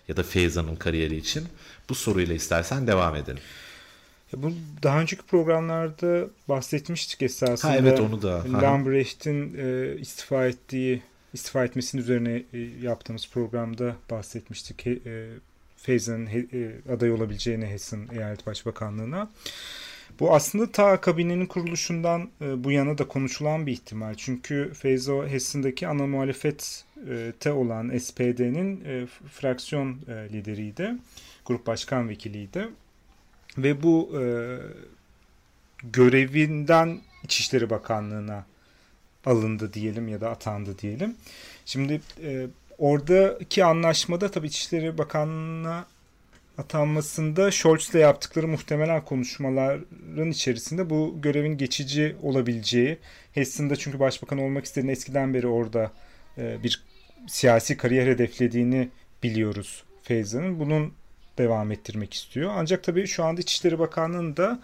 ya 0.07 0.17
da 0.17 0.23
Feyza'nın 0.23 0.75
kariyeri 0.75 1.17
için 1.17 1.47
bu 1.89 1.95
soruyla 1.95 2.35
istersen 2.35 2.87
devam 2.87 3.15
edelim. 3.15 3.43
Ya 4.34 4.44
bu 4.44 4.53
daha 4.84 5.01
önceki 5.01 5.22
programlarda 5.24 6.27
bahsetmiştik 6.50 7.22
esasında. 7.22 7.72
Ha 7.72 7.77
evet 7.77 8.00
onu 8.00 8.22
da. 8.22 8.44
Lambrecht'in 8.62 9.58
e, 9.58 9.96
istifa 10.00 10.46
ettiği 10.46 11.01
istifa 11.34 11.65
etmesinin 11.65 12.01
üzerine 12.01 12.44
e, 12.53 12.60
yaptığımız 12.82 13.29
programda 13.29 13.96
bahsetmiştik. 14.12 14.88
E, 14.88 15.27
Feyza'nın 15.77 16.25
e, 16.25 16.91
aday 16.94 17.12
olabileceğini 17.12 17.65
Hessen 17.65 18.08
Eyalet 18.13 18.48
Başbakanlığı'na. 18.48 19.29
Bu 20.20 20.36
aslında 20.36 20.72
ta 20.72 21.01
kabinenin 21.01 21.46
kuruluşundan 21.46 22.29
e, 22.41 22.63
bu 22.63 22.72
yana 22.72 22.98
da 22.98 23.08
konuşulan 23.08 23.65
bir 23.67 23.72
ihtimal. 23.72 24.13
Çünkü 24.13 24.72
Feyzo 24.74 25.27
Hessen'deki 25.27 25.88
ana 25.88 26.08
muhalefette 26.08 27.51
olan 27.51 27.98
SPD'nin 27.98 28.86
e, 28.86 29.05
fraksiyon 29.32 29.98
e, 30.08 30.34
lideriydi. 30.34 30.94
Grup 31.46 31.67
başkan 31.67 32.10
vekiliydi. 32.10 32.67
Ve 33.57 33.83
bu 33.83 34.21
e, 34.21 34.24
görevinden 35.83 37.00
İçişleri 37.24 37.69
Bakanlığı'na 37.69 38.45
alındı 39.25 39.74
diyelim 39.74 40.07
ya 40.07 40.21
da 40.21 40.29
atandı 40.29 40.79
diyelim. 40.79 41.15
Şimdi 41.65 42.01
e, 42.24 42.47
oradaki 42.77 43.65
anlaşmada 43.65 44.31
tabii 44.31 44.47
İçişleri 44.47 44.97
Bakanlığı'na 44.97 45.85
atanmasında 46.57 47.51
Scholz'la 47.51 48.00
yaptıkları 48.00 48.47
muhtemelen 48.47 49.05
konuşmaların 49.05 50.29
içerisinde 50.31 50.89
bu 50.89 51.15
görevin 51.21 51.57
geçici 51.57 52.15
olabileceği, 52.21 52.97
Hessen'da 53.33 53.75
çünkü 53.75 54.00
başbakan 54.00 54.38
olmak 54.38 54.65
istediğini 54.65 54.91
eskiden 54.91 55.33
beri 55.33 55.47
orada 55.47 55.91
e, 56.38 56.63
bir 56.63 56.83
siyasi 57.27 57.77
kariyer 57.77 58.07
hedeflediğini 58.07 58.89
biliyoruz 59.24 59.83
Feyza'nın. 60.03 60.59
Bunun 60.59 60.93
devam 61.38 61.72
ettirmek 61.72 62.13
istiyor. 62.13 62.51
Ancak 62.56 62.84
tabii 62.84 63.08
şu 63.08 63.24
anda 63.24 63.42
İçişleri 63.42 63.80
Bakanlığı'nın 63.80 64.38
da 64.38 64.60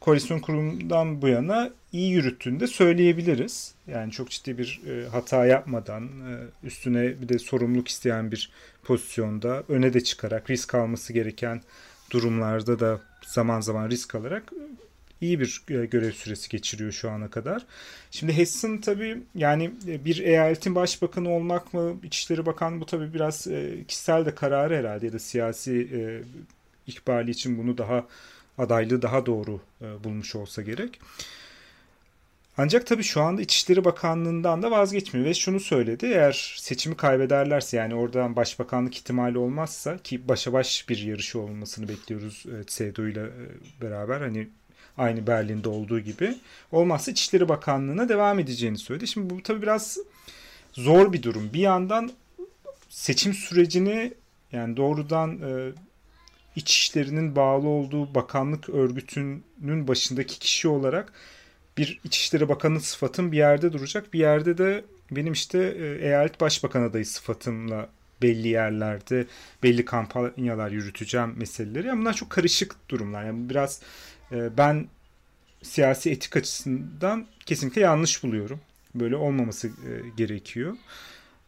koalisyon 0.00 0.38
kurumundan 0.38 1.22
bu 1.22 1.28
yana 1.28 1.70
iyi 1.92 2.10
yürüttüğünü 2.10 2.60
de 2.60 2.66
söyleyebiliriz. 2.66 3.74
Yani 3.86 4.12
çok 4.12 4.30
ciddi 4.30 4.58
bir 4.58 4.80
e, 4.86 5.08
hata 5.08 5.46
yapmadan 5.46 6.04
e, 6.04 6.66
üstüne 6.66 7.20
bir 7.22 7.28
de 7.28 7.38
sorumluluk 7.38 7.88
isteyen 7.88 8.32
bir 8.32 8.50
pozisyonda 8.84 9.62
öne 9.68 9.92
de 9.94 10.04
çıkarak 10.04 10.50
risk 10.50 10.74
alması 10.74 11.12
gereken 11.12 11.62
durumlarda 12.10 12.80
da 12.80 13.00
zaman 13.26 13.60
zaman 13.60 13.90
risk 13.90 14.14
alarak 14.14 14.52
iyi 15.20 15.40
bir 15.40 15.62
e, 15.68 15.86
görev 15.86 16.12
süresi 16.12 16.48
geçiriyor 16.48 16.92
şu 16.92 17.10
ana 17.10 17.30
kadar. 17.30 17.66
Şimdi 18.10 18.36
Hessen 18.36 18.80
tabii 18.80 19.22
yani 19.34 19.70
e, 19.86 20.04
bir 20.04 20.18
eyaletin 20.18 20.74
başbakanı 20.74 21.30
olmak 21.30 21.74
mı, 21.74 21.96
İçişleri 22.04 22.46
Bakanı 22.46 22.80
bu 22.80 22.86
tabii 22.86 23.14
biraz 23.14 23.46
e, 23.46 23.84
kişisel 23.88 24.26
de 24.26 24.34
kararı 24.34 24.76
herhalde 24.76 25.06
ya 25.06 25.12
da 25.12 25.18
siyasi 25.18 25.90
ikbali 26.86 27.30
için 27.30 27.58
bunu 27.58 27.78
daha 27.78 28.06
adaylığı 28.58 29.02
daha 29.02 29.26
doğru 29.26 29.60
bulmuş 30.04 30.34
olsa 30.34 30.62
gerek. 30.62 31.00
Ancak 32.58 32.86
tabii 32.86 33.02
şu 33.02 33.20
anda 33.20 33.42
İçişleri 33.42 33.84
Bakanlığı'ndan 33.84 34.62
da 34.62 34.70
vazgeçmiyor 34.70 35.26
ve 35.26 35.34
şunu 35.34 35.60
söyledi. 35.60 36.06
Eğer 36.06 36.54
seçimi 36.58 36.96
kaybederlerse 36.96 37.76
yani 37.76 37.94
oradan 37.94 38.36
başbakanlık 38.36 38.96
ihtimali 38.96 39.38
olmazsa 39.38 39.98
ki 39.98 40.28
başa 40.28 40.52
baş 40.52 40.88
bir 40.88 40.98
yarışı 40.98 41.40
olmasını 41.40 41.88
bekliyoruz 41.88 42.46
CDU 42.66 43.08
ile 43.08 43.26
beraber. 43.82 44.20
Hani 44.20 44.48
Aynı 45.00 45.26
Berlin'de 45.26 45.68
olduğu 45.68 46.00
gibi. 46.00 46.36
Olmazsa 46.72 47.10
İçişleri 47.10 47.48
Bakanlığı'na 47.48 48.08
devam 48.08 48.38
edeceğini 48.38 48.78
söyledi. 48.78 49.06
Şimdi 49.06 49.30
bu 49.30 49.42
tabii 49.42 49.62
biraz 49.62 49.98
zor 50.72 51.12
bir 51.12 51.22
durum. 51.22 51.50
Bir 51.52 51.60
yandan 51.60 52.10
seçim 52.88 53.34
sürecini 53.34 54.12
yani 54.52 54.76
doğrudan 54.76 55.30
e, 55.30 55.72
İçişleri'nin 56.56 57.36
bağlı 57.36 57.68
olduğu 57.68 58.14
bakanlık 58.14 58.68
örgütünün 58.68 59.88
başındaki 59.88 60.38
kişi 60.38 60.68
olarak 60.68 61.12
bir 61.78 62.00
İçişleri 62.04 62.48
Bakanı 62.48 62.80
sıfatım 62.80 63.32
bir 63.32 63.36
yerde 63.36 63.72
duracak. 63.72 64.12
Bir 64.12 64.18
yerde 64.18 64.58
de 64.58 64.84
benim 65.10 65.32
işte 65.32 65.58
e, 65.58 66.06
eyalet 66.06 66.40
başbakan 66.40 66.82
adayı 66.82 67.06
sıfatımla 67.06 67.88
belli 68.22 68.48
yerlerde 68.48 69.26
belli 69.62 69.84
kampanyalar 69.84 70.70
yürüteceğim 70.70 71.34
meseleleri. 71.36 71.92
Ama 71.92 72.00
bunlar 72.00 72.14
çok 72.14 72.30
karışık 72.30 72.88
durumlar. 72.88 73.24
Yani 73.24 73.50
biraz 73.50 73.80
ee, 74.32 74.56
ben 74.58 74.86
siyasi 75.62 76.10
etik 76.10 76.36
açısından 76.36 77.26
kesinlikle 77.46 77.80
yanlış 77.80 78.22
buluyorum. 78.22 78.60
Böyle 78.94 79.16
olmaması 79.16 79.68
e, 79.68 79.70
gerekiyor. 80.16 80.76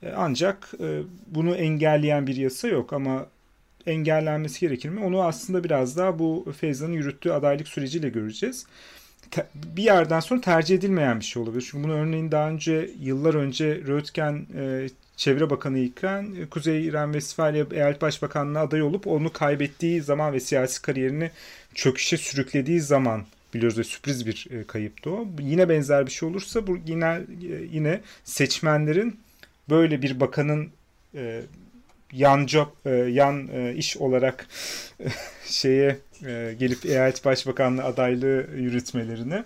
E, 0.02 0.12
ancak 0.16 0.72
e, 0.80 1.02
bunu 1.26 1.54
engelleyen 1.56 2.26
bir 2.26 2.36
yasa 2.36 2.68
yok 2.68 2.92
ama 2.92 3.26
engellenmesi 3.86 4.60
gerekir 4.60 4.88
mi? 4.88 5.00
Onu 5.00 5.22
aslında 5.22 5.64
biraz 5.64 5.96
daha 5.96 6.18
bu 6.18 6.52
Feyza'nın 6.60 6.92
yürüttüğü 6.92 7.32
adaylık 7.32 7.68
süreciyle 7.68 8.08
göreceğiz. 8.08 8.66
Bir 9.54 9.82
yerden 9.82 10.20
sonra 10.20 10.40
tercih 10.40 10.76
edilmeyen 10.76 11.20
bir 11.20 11.24
şey 11.24 11.42
olabilir. 11.42 11.68
Çünkü 11.70 11.84
bunu 11.84 11.92
örneğin 11.92 12.32
daha 12.32 12.48
önce 12.48 12.90
yıllar 13.00 13.34
önce 13.34 13.66
Röntgen 13.86 14.46
Çevre 15.16 15.50
Bakanı 15.50 15.78
iken 15.78 16.46
Kuzey 16.50 16.86
İran 16.86 17.12
Westfalia 17.12 17.66
Eyalet 17.72 18.02
Başbakanlığı 18.02 18.60
aday 18.60 18.82
olup 18.82 19.06
onu 19.06 19.32
kaybettiği 19.32 20.02
zaman 20.02 20.32
ve 20.32 20.40
siyasi 20.40 20.82
kariyerini 20.82 21.30
çöküşe 21.74 22.16
sürüklediği 22.16 22.80
zaman 22.80 23.24
biliyoruz 23.54 23.78
ve 23.78 23.84
sürpriz 23.84 24.26
bir 24.26 24.48
e, 24.50 24.64
kayıptı 24.64 25.10
o. 25.10 25.28
Yine 25.40 25.68
benzer 25.68 26.06
bir 26.06 26.10
şey 26.10 26.28
olursa 26.28 26.66
bu 26.66 26.78
yine 26.86 27.06
e, 27.06 27.64
yine 27.72 28.00
seçmenlerin 28.24 29.20
böyle 29.70 30.02
bir 30.02 30.20
bakanın 30.20 30.70
e, 31.14 31.42
yan 32.12 32.46
job, 32.46 32.68
e, 32.84 32.90
yan 32.90 33.48
e, 33.48 33.74
iş 33.74 33.96
olarak 33.96 34.46
e, 35.00 35.06
şeye 35.46 35.98
e, 36.26 36.54
gelip 36.58 36.86
eyalet 36.86 37.24
başbakanlığı 37.24 37.84
adaylığı 37.84 38.46
yürütmelerini 38.56 39.44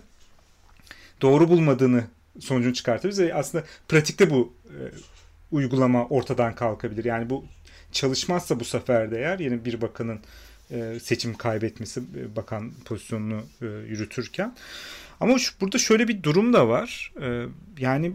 doğru 1.23 1.49
bulmadığını 1.49 2.05
sonucunu 2.41 2.75
çıkartabiliriz. 2.75 3.31
Aslında 3.35 3.65
pratikte 3.89 4.31
bu 4.31 4.53
e, 4.67 4.79
uygulama 5.53 6.07
ortadan 6.07 6.55
kalkabilir. 6.55 7.05
Yani 7.05 7.31
bu 7.31 7.45
çalışmazsa 7.93 8.61
bu 8.61 8.65
sefer 8.65 9.11
de 9.11 9.19
eğer 9.19 9.39
yeni 9.39 9.65
bir 9.65 9.81
bakanın 9.81 10.21
e, 10.71 11.01
seçim 11.03 11.35
kaybetmesi 11.35 12.01
e, 12.01 12.37
bakan 12.37 12.73
pozisyonunu 12.85 13.43
e, 13.63 13.67
yürütürken. 13.67 14.55
Ama 15.21 15.39
şu, 15.39 15.61
burada 15.61 15.79
şöyle 15.79 16.09
bir 16.09 16.23
durum 16.23 16.53
da 16.53 16.69
var. 16.69 17.13
Yani 17.79 18.13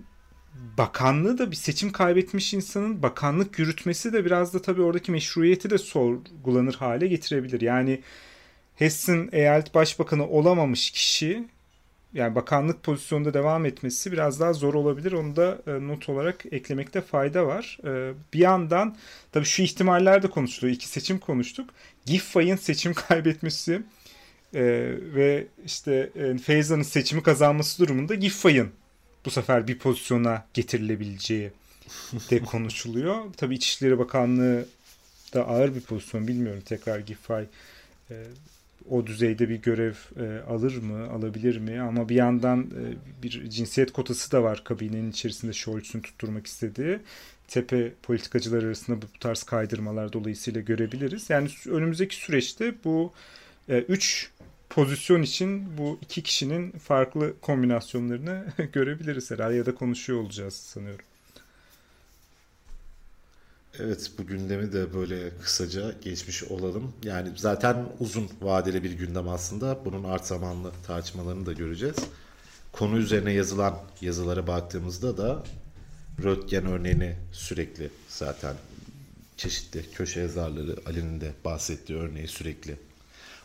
bakanlığı 0.78 1.38
da 1.38 1.52
bir 1.52 1.56
seçim 1.56 1.92
kaybetmiş 1.92 2.54
insanın 2.54 3.04
bakanlık 3.04 3.60
yürütmesi 3.60 4.14
de 4.14 4.26
biraz 4.26 4.54
da 4.54 4.62
tabii 4.62 4.82
oradaki 4.82 5.12
meşruiyeti 5.12 5.70
de 5.70 5.78
sorgulanır 5.78 6.74
hale 6.74 7.08
getirebilir. 7.08 7.62
Yani 7.62 8.02
Hessen 8.82 9.30
eyalet 9.32 9.76
başbakanı 9.76 10.28
olamamış 10.28 10.92
kişi 10.92 11.48
yani 12.14 12.36
bakanlık 12.36 12.84
pozisyonunda 12.84 13.34
devam 13.34 13.66
etmesi 13.66 14.12
biraz 14.12 14.40
daha 14.40 14.54
zor 14.54 14.74
olabilir. 14.74 15.12
Onu 15.12 15.36
da 15.36 15.62
e, 15.68 15.72
not 15.88 16.10
olarak 16.10 16.46
eklemekte 16.52 17.02
fayda 17.02 17.48
var. 17.48 17.78
E, 17.86 18.14
bir 18.34 18.40
yandan 18.40 18.96
tabii 19.32 19.46
şu 19.46 19.62
ihtimaller 19.62 20.24
de 20.24 20.28
konuşuluyor. 20.30 20.76
İki 20.76 20.88
seçim 20.88 21.20
konuştuk. 21.20 21.70
Giffey'in 22.06 22.56
seçim 22.56 22.94
kaybetmesi 23.08 23.82
e, 24.54 24.64
ve 25.16 25.48
işte 25.66 26.10
e, 26.16 26.38
Feyza'nın 26.38 26.84
seçimi 26.84 27.24
kazanması 27.24 27.84
durumunda 27.84 28.16
Giffey'in 28.16 28.72
bu 29.26 29.32
sefer 29.32 29.68
bir 29.68 29.78
pozisyona 29.78 30.46
getirilebileceği 30.54 31.52
de 32.32 32.40
konuşuluyor. 32.46 33.26
Tabii 33.38 33.56
İçişleri 33.56 34.00
Bakanlığı 34.00 34.66
da 35.34 35.48
ağır 35.48 35.76
bir 35.76 35.82
pozisyon 35.82 36.28
bilmiyorum 36.28 36.62
tekrar 36.66 37.00
Giffey 37.00 37.46
e, 38.12 38.16
o 38.90 39.08
düzeyde 39.08 39.50
bir 39.50 39.56
görev 39.56 39.94
e, 40.20 40.42
alır 40.48 40.78
mı, 40.78 41.10
alabilir 41.10 41.58
mi? 41.58 41.82
Ama 41.82 42.10
bir 42.10 42.16
yandan 42.16 42.62
e, 42.62 42.84
bir 43.24 43.50
cinsiyet 43.50 43.92
kotası 43.92 44.32
da 44.32 44.44
var 44.44 44.62
kabinenin 44.64 45.12
içerisinde 45.12 45.54
Scholz'un 45.54 46.00
tutturmak 46.00 46.48
istediği. 46.48 47.00
Tepe 47.48 47.94
politikacılar 48.04 48.64
arasında 48.64 49.02
bu 49.02 49.06
tarz 49.20 49.44
kaydırmalar 49.44 50.14
dolayısıyla 50.14 50.62
görebiliriz. 50.62 51.30
Yani 51.30 51.50
önümüzdeki 51.70 52.16
süreçte 52.16 52.76
bu 52.84 53.14
e, 53.70 53.78
üç 53.78 54.30
pozisyon 54.70 55.22
için 55.22 55.78
bu 55.78 56.00
iki 56.02 56.24
kişinin 56.24 56.72
farklı 56.72 57.34
kombinasyonlarını 57.42 58.46
görebiliriz 58.74 59.32
herhalde 59.32 59.56
ya 59.56 59.66
da 59.66 59.76
konuşuyor 59.76 60.20
olacağız 60.20 60.54
sanıyorum. 60.54 61.06
Evet 63.84 64.12
bu 64.18 64.26
gündemi 64.26 64.74
de 64.74 64.94
böyle 64.94 65.30
kısaca 65.44 65.94
geçmiş 66.02 66.44
olalım. 66.44 66.94
Yani 67.04 67.30
zaten 67.36 67.86
uzun 68.00 68.30
vadeli 68.42 68.84
bir 68.84 68.92
gündem 68.92 69.30
aslında. 69.30 69.86
Bunun 69.86 70.04
art 70.04 70.26
zamanlı 70.26 70.72
tartışmalarını 70.88 71.46
da 71.46 71.54
göreceğiz. 71.54 71.96
Konu 72.72 72.98
üzerine 72.98 73.34
yazılan 73.34 73.80
yazılara 74.02 74.48
baktığımızda 74.48 75.18
da 75.18 75.44
Röntgen 76.24 76.66
örneğini 76.66 77.16
sürekli 77.32 77.90
zaten 78.08 78.56
çeşitli 79.38 79.92
köşe 79.92 80.20
yazarları 80.20 80.76
Ali'nin 80.86 81.22
de 81.22 81.32
bahsettiği 81.46 82.00
örneği 82.00 82.28
sürekli 82.28 82.76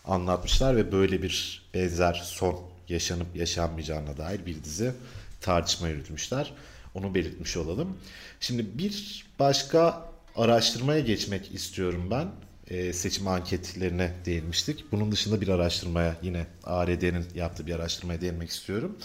anlatmışlar 0.05 0.77
ve 0.77 0.93
böyle 0.93 1.23
bir 1.23 1.69
benzer 1.75 2.23
son 2.25 2.61
yaşanıp 2.89 3.37
yaşanmayacağına 3.37 4.17
dair 4.17 4.47
bir 4.47 4.65
dizi 4.65 4.93
tartışma 5.41 5.89
yürütmüşler. 5.89 6.53
Onu 6.95 7.15
belirtmiş 7.15 7.57
olalım. 7.57 7.99
Şimdi 8.41 8.79
bir 8.79 9.27
başka 9.39 10.16
araştırmaya 10.37 11.01
geçmek 11.01 11.55
istiyorum 11.55 12.09
ben. 12.11 12.29
E, 12.71 12.93
seçim 12.93 13.29
anketlerine 13.29 14.13
değinmiştik. 14.25 14.93
Bunun 14.93 15.13
dışında 15.13 15.41
bir 15.41 15.49
araştırmaya 15.49 16.17
yine 16.23 16.47
ARD'nin 16.65 17.27
yaptığı 17.35 17.67
bir 17.67 17.75
araştırmaya 17.75 18.21
değinmek 18.21 18.51
istiyorum. 18.51 18.97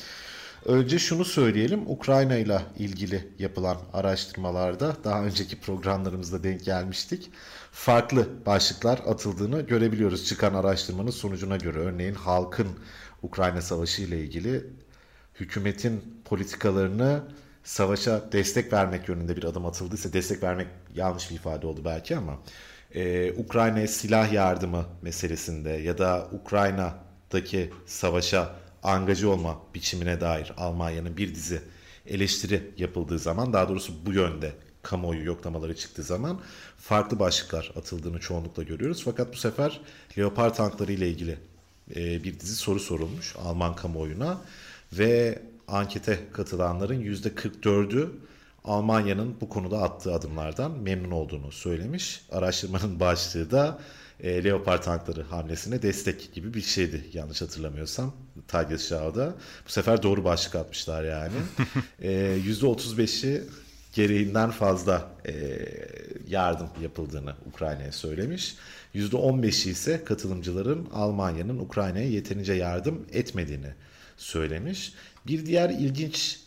Önce 0.66 1.00
şunu 1.00 1.26
söyleyelim. 1.26 1.90
Ukrayna 1.92 2.36
ile 2.36 2.62
ilgili 2.80 3.28
yapılan 3.40 3.78
araştırmalarda 3.94 4.96
daha 5.04 5.24
önceki 5.24 5.60
programlarımızda 5.60 6.44
denk 6.44 6.66
gelmiştik. 6.66 7.30
Farklı 7.72 8.28
başlıklar 8.46 9.00
atıldığını 9.08 9.62
görebiliyoruz 9.62 10.26
çıkan 10.26 10.54
araştırmanın 10.54 11.12
sonucuna 11.12 11.58
göre. 11.58 11.80
Örneğin 11.80 12.14
halkın 12.14 12.68
Ukrayna 13.24 13.62
Savaşı 13.62 14.02
ile 14.02 14.20
ilgili 14.20 14.66
hükümetin 15.40 16.22
politikalarını 16.26 17.24
savaşa 17.64 18.32
destek 18.32 18.74
vermek 18.74 19.10
yönünde 19.10 19.38
bir 19.38 19.44
adım 19.44 19.66
atıldıysa 19.66 20.14
destek 20.14 20.44
vermek 20.44 20.68
yanlış 20.96 21.30
bir 21.30 21.36
ifade 21.36 21.68
oldu 21.68 21.82
belki 21.86 22.18
ama 22.18 22.40
e, 22.96 23.32
Ukrayna'ya 23.32 23.88
silah 23.88 24.34
yardımı 24.34 24.86
meselesinde 25.02 25.70
ya 25.70 25.98
da 25.98 26.28
Ukrayna'daki 26.32 27.74
savaşa 27.86 28.56
angajı 28.84 29.30
olma 29.30 29.62
biçimine 29.76 30.22
dair 30.22 30.54
Almanya'nın 30.58 31.18
bir 31.18 31.36
dizi 31.36 31.62
eleştiri 32.08 32.72
yapıldığı 32.78 33.20
zaman 33.20 33.54
daha 33.54 33.70
doğrusu 33.70 33.94
bu 34.06 34.14
yönde 34.14 34.52
kamuoyu 34.82 35.26
yoklamaları 35.26 35.76
çıktığı 35.76 36.04
zaman 36.04 36.40
farklı 36.78 37.20
başlıklar 37.20 37.72
atıldığını 37.76 38.20
çoğunlukla 38.20 38.64
görüyoruz. 38.64 39.02
Fakat 39.06 39.34
bu 39.34 39.38
sefer 39.38 39.82
Leopard 40.18 40.56
tankları 40.56 40.92
ile 40.92 41.10
ilgili 41.10 41.38
e, 41.96 42.24
bir 42.24 42.40
dizi 42.40 42.56
soru 42.56 42.80
sorulmuş 42.80 43.36
Alman 43.36 43.76
kamuoyuna 43.76 44.42
ve 44.94 45.42
ankete 45.72 46.20
katılanların 46.34 47.02
%44'ü 47.02 48.10
Almanya'nın 48.64 49.36
bu 49.42 49.50
konuda 49.50 49.82
attığı 49.82 50.14
adımlardan 50.14 50.72
memnun 50.72 51.12
olduğunu 51.12 51.52
söylemiş. 51.52 52.22
Araştırmanın 52.32 53.00
başlığı 53.00 53.52
da 53.52 53.80
e, 54.20 54.44
Leopard 54.44 54.84
tankları 54.84 55.24
hamlesine 55.24 55.82
destek 55.82 56.34
gibi 56.34 56.54
bir 56.54 56.62
şeydi 56.62 57.06
yanlış 57.14 57.42
hatırlamıyorsam 57.42 58.14
Tagesschau'da. 58.48 59.36
Bu 59.66 59.72
sefer 59.72 60.04
doğru 60.04 60.24
başlık 60.24 60.56
atmışlar 60.56 61.04
yani. 61.04 61.34
e, 62.02 62.38
%35'i 62.48 63.44
gereğinden 63.94 64.52
fazla 64.52 65.12
e, 65.28 65.34
yardım 66.28 66.68
yapıldığını 66.82 67.34
Ukrayna'ya 67.54 67.92
söylemiş. 67.92 68.56
%15'i 68.96 69.72
ise 69.72 70.04
katılımcıların 70.04 70.88
Almanya'nın 70.94 71.60
Ukrayna'ya 71.60 72.10
yeterince 72.10 72.54
yardım 72.54 73.06
etmediğini 73.12 73.74
söylemiş. 74.18 74.94
Bir 75.28 75.46
diğer 75.46 75.70
ilginç 75.70 76.40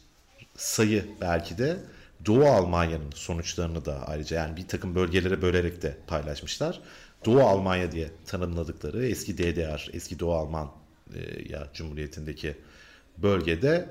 sayı 0.56 1.04
belki 1.20 1.58
de 1.58 1.76
Doğu 2.26 2.44
Almanya'nın 2.44 3.10
sonuçlarını 3.14 3.84
da 3.84 4.08
ayrıca 4.08 4.36
yani 4.36 4.56
bir 4.56 4.68
takım 4.68 4.94
bölgelere 4.94 5.42
bölerek 5.42 5.82
de 5.82 5.96
paylaşmışlar. 6.06 6.80
Doğu 7.24 7.40
Almanya 7.40 7.92
diye 7.92 8.10
tanımladıkları 8.26 9.06
eski 9.06 9.38
DDR, 9.38 9.90
eski 9.92 10.18
Doğu 10.18 10.34
Alman 10.34 10.70
e, 11.14 11.52
ya 11.52 11.68
Cumhuriyeti'ndeki 11.74 12.56
bölgede 13.18 13.88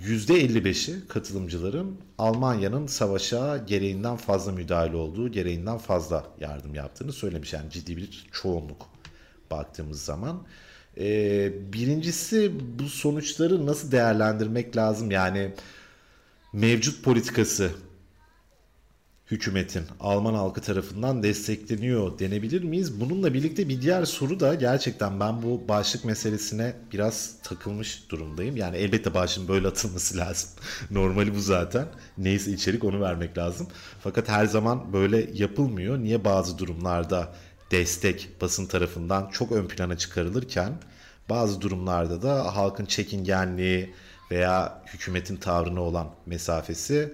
%55'i 0.00 1.08
katılımcıların 1.08 2.00
Almanya'nın 2.18 2.86
savaşa 2.86 3.56
gereğinden 3.56 4.16
fazla 4.16 4.52
müdahale 4.52 4.96
olduğu, 4.96 5.32
gereğinden 5.32 5.78
fazla 5.78 6.26
yardım 6.40 6.74
yaptığını 6.74 7.12
söylemiş. 7.12 7.52
Yani 7.52 7.70
ciddi 7.70 7.96
bir 7.96 8.26
çoğunluk 8.32 8.86
baktığımız 9.50 10.04
zaman. 10.04 10.46
Ee, 11.00 11.52
birincisi 11.72 12.52
bu 12.78 12.88
sonuçları 12.88 13.66
nasıl 13.66 13.92
değerlendirmek 13.92 14.76
lazım? 14.76 15.10
Yani 15.10 15.50
mevcut 16.52 17.04
politikası 17.04 17.70
hükümetin 19.30 19.82
Alman 20.00 20.34
halkı 20.34 20.60
tarafından 20.60 21.22
destekleniyor 21.22 22.18
denebilir 22.18 22.62
miyiz? 22.64 23.00
Bununla 23.00 23.34
birlikte 23.34 23.68
bir 23.68 23.82
diğer 23.82 24.04
soru 24.04 24.40
da 24.40 24.54
gerçekten 24.54 25.20
ben 25.20 25.42
bu 25.42 25.68
başlık 25.68 26.04
meselesine 26.04 26.74
biraz 26.92 27.42
takılmış 27.42 28.10
durumdayım. 28.10 28.56
Yani 28.56 28.76
elbette 28.76 29.14
başın 29.14 29.48
böyle 29.48 29.68
atılması 29.68 30.16
lazım. 30.16 30.50
Normali 30.90 31.34
bu 31.34 31.40
zaten. 31.40 31.86
Neyse 32.18 32.52
içerik 32.52 32.84
onu 32.84 33.00
vermek 33.00 33.38
lazım. 33.38 33.68
Fakat 34.00 34.28
her 34.28 34.46
zaman 34.46 34.92
böyle 34.92 35.30
yapılmıyor. 35.34 35.98
Niye 35.98 36.24
bazı 36.24 36.58
durumlarda 36.58 37.34
destek 37.70 38.28
basın 38.40 38.66
tarafından 38.66 39.30
çok 39.32 39.52
ön 39.52 39.68
plana 39.68 39.98
çıkarılırken 39.98 40.72
bazı 41.30 41.60
durumlarda 41.60 42.22
da 42.22 42.56
halkın 42.56 42.84
çekingenliği 42.84 43.94
veya 44.30 44.82
hükümetin 44.94 45.36
tavrına 45.36 45.80
olan 45.80 46.10
mesafesi 46.26 47.12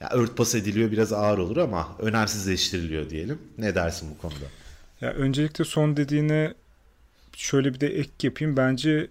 ya 0.00 0.10
örtbas 0.10 0.54
ediliyor 0.54 0.90
biraz 0.90 1.12
ağır 1.12 1.38
olur 1.38 1.56
ama 1.56 1.88
önemsizleştiriliyor 1.98 3.10
diyelim. 3.10 3.38
Ne 3.58 3.74
dersin 3.74 4.08
bu 4.14 4.22
konuda? 4.22 4.44
Ya 5.00 5.12
öncelikle 5.12 5.64
son 5.64 5.96
dediğine 5.96 6.54
şöyle 7.36 7.74
bir 7.74 7.80
de 7.80 7.86
ek 7.86 8.10
yapayım. 8.22 8.56
Bence 8.56 9.08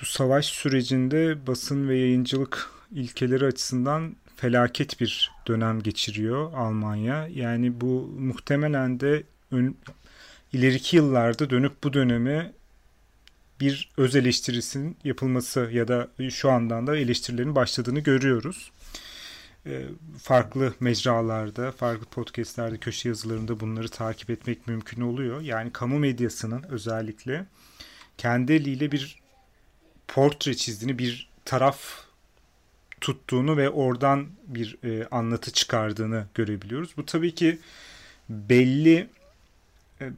bu 0.00 0.06
savaş 0.06 0.46
sürecinde 0.46 1.46
basın 1.46 1.88
ve 1.88 1.98
yayıncılık 1.98 2.70
ilkeleri 2.92 3.46
açısından 3.46 4.16
felaket 4.36 5.00
bir 5.00 5.32
dönem 5.48 5.82
geçiriyor 5.82 6.52
Almanya. 6.52 7.28
Yani 7.28 7.80
bu 7.80 8.10
muhtemelen 8.18 9.00
de 9.00 9.22
ön, 9.50 9.76
ileriki 10.52 10.96
yıllarda 10.96 11.50
dönüp 11.50 11.84
bu 11.84 11.92
dönemi 11.92 12.52
bir 13.60 13.90
öz 13.96 14.16
eleştirisinin 14.16 14.96
yapılması 15.04 15.68
ya 15.72 15.88
da 15.88 16.08
şu 16.30 16.50
andan 16.50 16.86
da 16.86 16.96
eleştirilerin 16.96 17.54
başladığını 17.54 18.00
görüyoruz. 18.00 18.72
Ee, 19.66 19.82
farklı 20.22 20.74
mecralarda, 20.80 21.72
farklı 21.72 22.06
podcastlerde, 22.06 22.78
köşe 22.78 23.08
yazılarında 23.08 23.60
bunları 23.60 23.88
takip 23.88 24.30
etmek 24.30 24.66
mümkün 24.66 25.00
oluyor. 25.00 25.40
Yani 25.40 25.72
kamu 25.72 25.98
medyasının 25.98 26.62
özellikle 26.62 27.46
kendi 28.18 28.52
eliyle 28.52 28.92
bir 28.92 29.22
portre 30.08 30.54
çizdiğini, 30.54 30.98
bir 30.98 31.28
taraf 31.44 32.06
tuttuğunu 33.00 33.56
ve 33.56 33.70
oradan 33.70 34.28
bir 34.46 34.78
e, 34.84 35.06
anlatı 35.10 35.52
çıkardığını 35.52 36.26
görebiliyoruz. 36.34 36.96
Bu 36.96 37.06
tabii 37.06 37.34
ki 37.34 37.58
belli 38.28 39.08
e, 40.00 40.10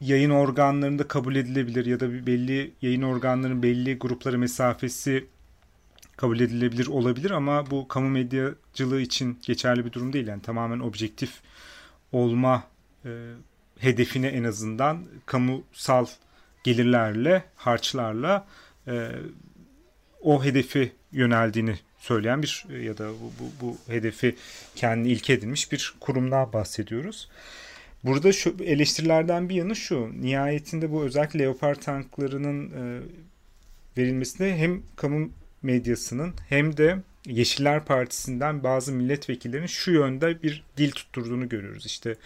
yayın 0.00 0.30
organlarında 0.30 1.08
kabul 1.08 1.36
edilebilir 1.36 1.86
ya 1.86 2.00
da 2.00 2.26
belli 2.26 2.72
yayın 2.82 3.02
organlarının 3.02 3.62
belli 3.62 3.98
gruplara 3.98 4.38
mesafesi 4.38 5.26
kabul 6.16 6.40
edilebilir 6.40 6.86
olabilir 6.86 7.30
ama 7.30 7.70
bu 7.70 7.88
kamu 7.88 8.08
medyacılığı 8.08 9.00
için 9.00 9.38
geçerli 9.46 9.84
bir 9.84 9.92
durum 9.92 10.12
değil. 10.12 10.26
Yani 10.26 10.42
tamamen 10.42 10.80
objektif 10.80 11.30
olma 12.12 12.64
e, 13.04 13.10
hedefine 13.78 14.26
en 14.26 14.44
azından 14.44 15.04
kamusal 15.26 16.06
gelirlerle, 16.64 17.44
harçlarla 17.56 18.46
e, 18.86 19.08
o 20.22 20.44
hedefi 20.44 20.92
yöneldiğini 21.12 21.78
söyleyen 21.98 22.42
bir 22.42 22.66
ya 22.80 22.98
da 22.98 23.10
bu, 23.10 23.32
bu, 23.40 23.66
bu 23.66 23.92
hedefi 23.92 24.36
kendi 24.74 25.08
ilke 25.08 25.32
edinmiş 25.32 25.72
bir 25.72 25.94
kurumdan 26.00 26.52
bahsediyoruz. 26.52 27.28
Burada 28.04 28.32
şu 28.32 28.56
eleştirilerden 28.64 29.48
bir 29.48 29.54
yanı 29.54 29.76
şu. 29.76 30.22
Nihayetinde 30.22 30.92
bu 30.92 31.04
özellikle 31.04 31.38
Leopard 31.38 31.76
tanklarının 31.76 32.70
e, 32.70 33.02
verilmesine 33.96 34.56
hem 34.56 34.82
kamu 34.96 35.30
medyasının 35.62 36.34
hem 36.48 36.76
de 36.76 36.98
Yeşiller 37.26 37.84
Partisi'nden 37.84 38.62
bazı 38.62 38.92
milletvekillerinin 38.92 39.66
şu 39.66 39.90
yönde 39.90 40.42
bir 40.42 40.64
dil 40.76 40.90
tutturduğunu 40.90 41.48
görüyoruz. 41.48 41.86
İşte 41.86 42.16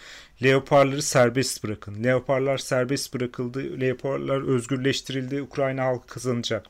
leoparları 0.43 1.01
serbest 1.01 1.63
bırakın. 1.63 2.03
Leoparlar 2.03 2.57
serbest 2.57 3.13
bırakıldı. 3.13 3.81
Leoparlar 3.81 4.47
özgürleştirildi. 4.47 5.41
Ukrayna 5.41 5.83
halkı 5.83 6.07
kazanacak 6.07 6.65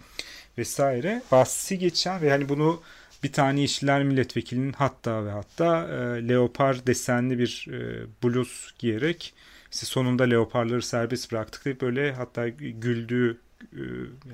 vesaire. 0.57 1.21
Bahsi 1.31 1.79
geçen 1.79 2.21
ve 2.21 2.27
yani 2.27 2.49
bunu 2.49 2.81
bir 3.23 3.31
tane 3.31 3.61
Yeşiller 3.61 4.03
milletvekilinin 4.03 4.73
hatta 4.73 5.25
ve 5.25 5.31
hatta 5.31 5.87
e, 5.87 6.27
leopar 6.27 6.87
desenli 6.87 7.39
bir 7.39 7.67
e, 7.71 8.05
bluz 8.23 8.73
giyerek 8.79 9.33
işte 9.71 9.85
sonunda 9.85 10.23
leoparları 10.23 10.81
serbest 10.81 11.31
bıraktık 11.31 11.65
diye 11.65 11.79
böyle 11.79 12.13
hatta 12.13 12.49
güldüğü 12.49 13.37
e, 13.73 13.83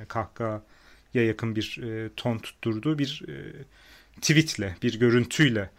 kahkahaya 0.08 1.26
yakın 1.26 1.56
bir 1.56 1.82
e, 1.84 2.10
ton 2.16 2.38
tutturduğu 2.38 3.00
bir 3.00 3.24
e, 3.28 3.36
tweetle, 4.22 4.76
bir 4.84 5.00
görüntüyle 5.00 5.70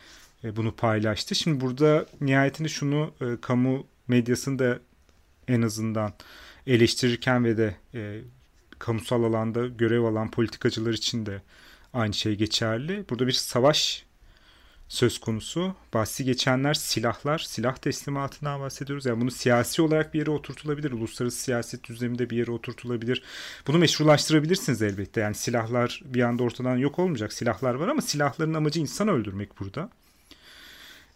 e, 0.44 0.56
bunu 0.56 0.76
paylaştı. 0.76 1.34
Şimdi 1.34 1.60
burada 1.60 2.06
nihayetinde 2.20 2.68
şunu 2.68 3.14
e, 3.20 3.24
kamu 3.40 3.86
medyasında 4.08 4.78
en 5.48 5.62
azından 5.62 6.12
eleştirirken 6.66 7.44
ve 7.44 7.56
de 7.56 7.76
e, 7.94 8.20
kamusal 8.78 9.22
alanda 9.24 9.66
görev 9.66 10.02
alan 10.02 10.30
politikacılar 10.30 10.92
için 10.92 11.26
de 11.26 11.42
aynı 11.94 12.14
şey 12.14 12.35
geçerli. 12.35 13.05
Burada 13.11 13.26
bir 13.26 13.33
savaş 13.33 14.05
söz 14.88 15.20
konusu. 15.20 15.74
Bahsi 15.94 16.24
geçenler 16.24 16.74
silahlar, 16.74 17.38
silah 17.38 17.76
teslimatından 17.76 18.61
bahsediyoruz. 18.61 19.07
Yani 19.07 19.20
bunu 19.20 19.31
siyasi 19.31 19.83
olarak 19.83 20.14
bir 20.14 20.18
yere 20.18 20.31
oturtulabilir. 20.31 20.92
Uluslararası 20.92 21.40
siyaset 21.40 21.85
düzleminde 21.85 22.31
bir 22.31 22.37
yere 22.37 22.50
oturtulabilir. 22.50 23.22
Bunu 23.66 23.79
meşrulaştırabilirsiniz 23.79 24.83
elbette. 24.83 25.20
Yani 25.20 25.35
silahlar 25.35 26.03
bir 26.05 26.22
anda 26.22 26.42
ortadan 26.42 26.76
yok 26.76 26.98
olmayacak. 26.98 27.33
Silahlar 27.33 27.74
var 27.74 27.88
ama 27.88 28.03
silahların 28.03 28.55
amacı 28.55 28.81
insan 28.81 29.09
öldürmek 29.09 29.61
burada. 29.61 29.90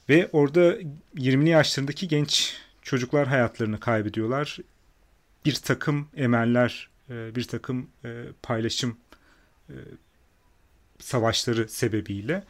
Ve 0.08 0.28
orada 0.32 0.76
20'li 1.16 1.48
yaşlarındaki 1.48 2.08
genç 2.08 2.56
çocuklar 2.82 3.28
hayatlarını 3.28 3.80
kaybediyorlar. 3.80 4.58
Bir 5.44 5.54
takım 5.54 6.08
emeller, 6.16 6.88
e, 7.10 7.34
bir 7.34 7.44
takım 7.44 7.90
e, 8.04 8.24
paylaşım 8.42 8.96
e, 9.68 9.74
savaşları 11.00 11.68
sebebiyle 11.68 12.44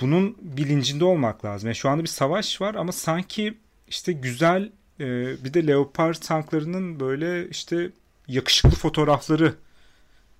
bunun 0.00 0.36
bilincinde 0.40 1.04
olmak 1.04 1.44
lazım. 1.44 1.68
Yani 1.68 1.76
şu 1.76 1.88
anda 1.88 2.02
bir 2.02 2.08
savaş 2.08 2.60
var 2.60 2.74
ama 2.74 2.92
sanki 2.92 3.54
işte 3.88 4.12
güzel 4.12 4.72
e, 5.00 5.04
bir 5.44 5.54
de 5.54 5.66
Leopard 5.66 6.14
tanklarının 6.14 7.00
böyle 7.00 7.48
işte 7.48 7.90
yakışıklı 8.28 8.70
fotoğrafları 8.70 9.54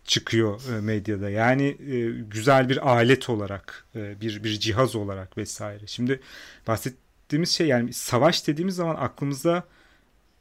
çıkıyor 0.05 0.61
e, 0.77 0.81
medyada. 0.81 1.31
Yani 1.31 1.65
e, 1.65 2.11
güzel 2.31 2.69
bir 2.69 2.91
alet 2.91 3.31
olarak, 3.31 3.87
e, 3.97 4.21
bir 4.21 4.45
bir 4.45 4.61
cihaz 4.61 4.97
olarak 4.97 5.39
vesaire. 5.39 5.87
Şimdi 5.87 6.21
bahsettiğimiz 6.67 7.51
şey 7.51 7.67
yani 7.67 7.93
savaş 7.93 8.47
dediğimiz 8.47 8.75
zaman 8.75 8.97
aklımıza 8.97 9.65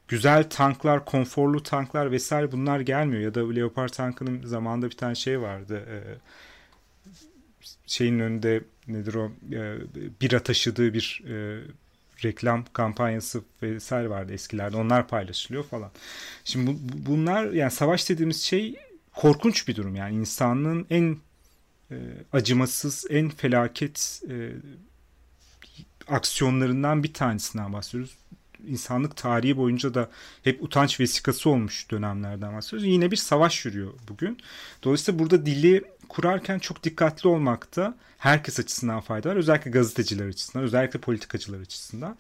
güzel 0.08 0.50
tanklar, 0.50 1.06
konforlu 1.06 1.64
tanklar 1.64 2.12
vesaire 2.12 2.52
bunlar 2.52 2.80
gelmiyor. 2.80 3.22
Ya 3.22 3.36
da 3.36 3.52
Leopard 3.52 3.90
tankının 3.90 4.46
zamanında 4.46 4.90
bir 4.90 4.98
tane 4.98 5.16
şey 5.16 5.42
vardı. 5.42 5.86
E, 5.90 5.98
şeyin 7.88 8.20
önünde 8.20 8.64
nedir 8.88 9.14
o 9.14 9.32
e, 9.52 9.78
bira 10.22 10.44
taşıdığı 10.44 10.94
bir 10.94 11.24
e, 11.30 11.62
reklam 12.24 12.66
kampanyası 12.74 13.44
vesaire 13.62 14.10
vardı 14.10 14.34
eskilerde. 14.34 14.78
Onlar 14.78 15.08
paylaşılıyor 15.08 15.64
falan. 15.64 15.92
Şimdi 16.44 16.72
bu, 16.72 16.78
bunlar 17.12 17.52
yani 17.52 17.72
savaş 17.72 18.10
dediğimiz 18.10 18.42
şey 18.42 18.76
korkunç 19.16 19.68
bir 19.68 19.76
durum. 19.76 19.96
Yani 19.96 20.16
insanlığın 20.16 20.88
en 20.90 21.18
e, 21.92 21.98
acımasız, 22.34 23.06
en 23.10 23.30
felaket 23.30 24.22
e, 24.30 24.52
aksiyonlarından 26.08 27.04
bir 27.04 27.14
tanesinden 27.14 27.74
bahsediyoruz 27.74 28.18
insanlık 28.68 29.16
tarihi 29.16 29.58
boyunca 29.58 29.94
da 29.94 30.10
hep 30.44 30.64
utanç 30.64 31.00
vesikası 31.00 31.50
olmuş 31.50 31.92
dönemlerden 31.92 32.56
bahsediyoruz. 32.56 32.88
Yine 32.88 33.12
bir 33.12 33.16
savaş 33.16 33.66
yürüyor 33.66 33.94
bugün. 34.10 34.38
Dolayısıyla 34.84 35.20
burada 35.20 35.46
dili 35.46 35.84
kurarken 36.10 36.60
çok 36.60 36.84
dikkatli 36.84 37.30
olmakta 37.30 37.98
herkes 38.18 38.60
açısından 38.60 39.02
fayda 39.02 39.30
var. 39.30 39.36
Özellikle 39.36 39.72
gazeteciler 39.72 40.28
açısından, 40.28 40.66
özellikle 40.66 41.00
politikacılar 41.00 41.60
açısından. 41.60 42.18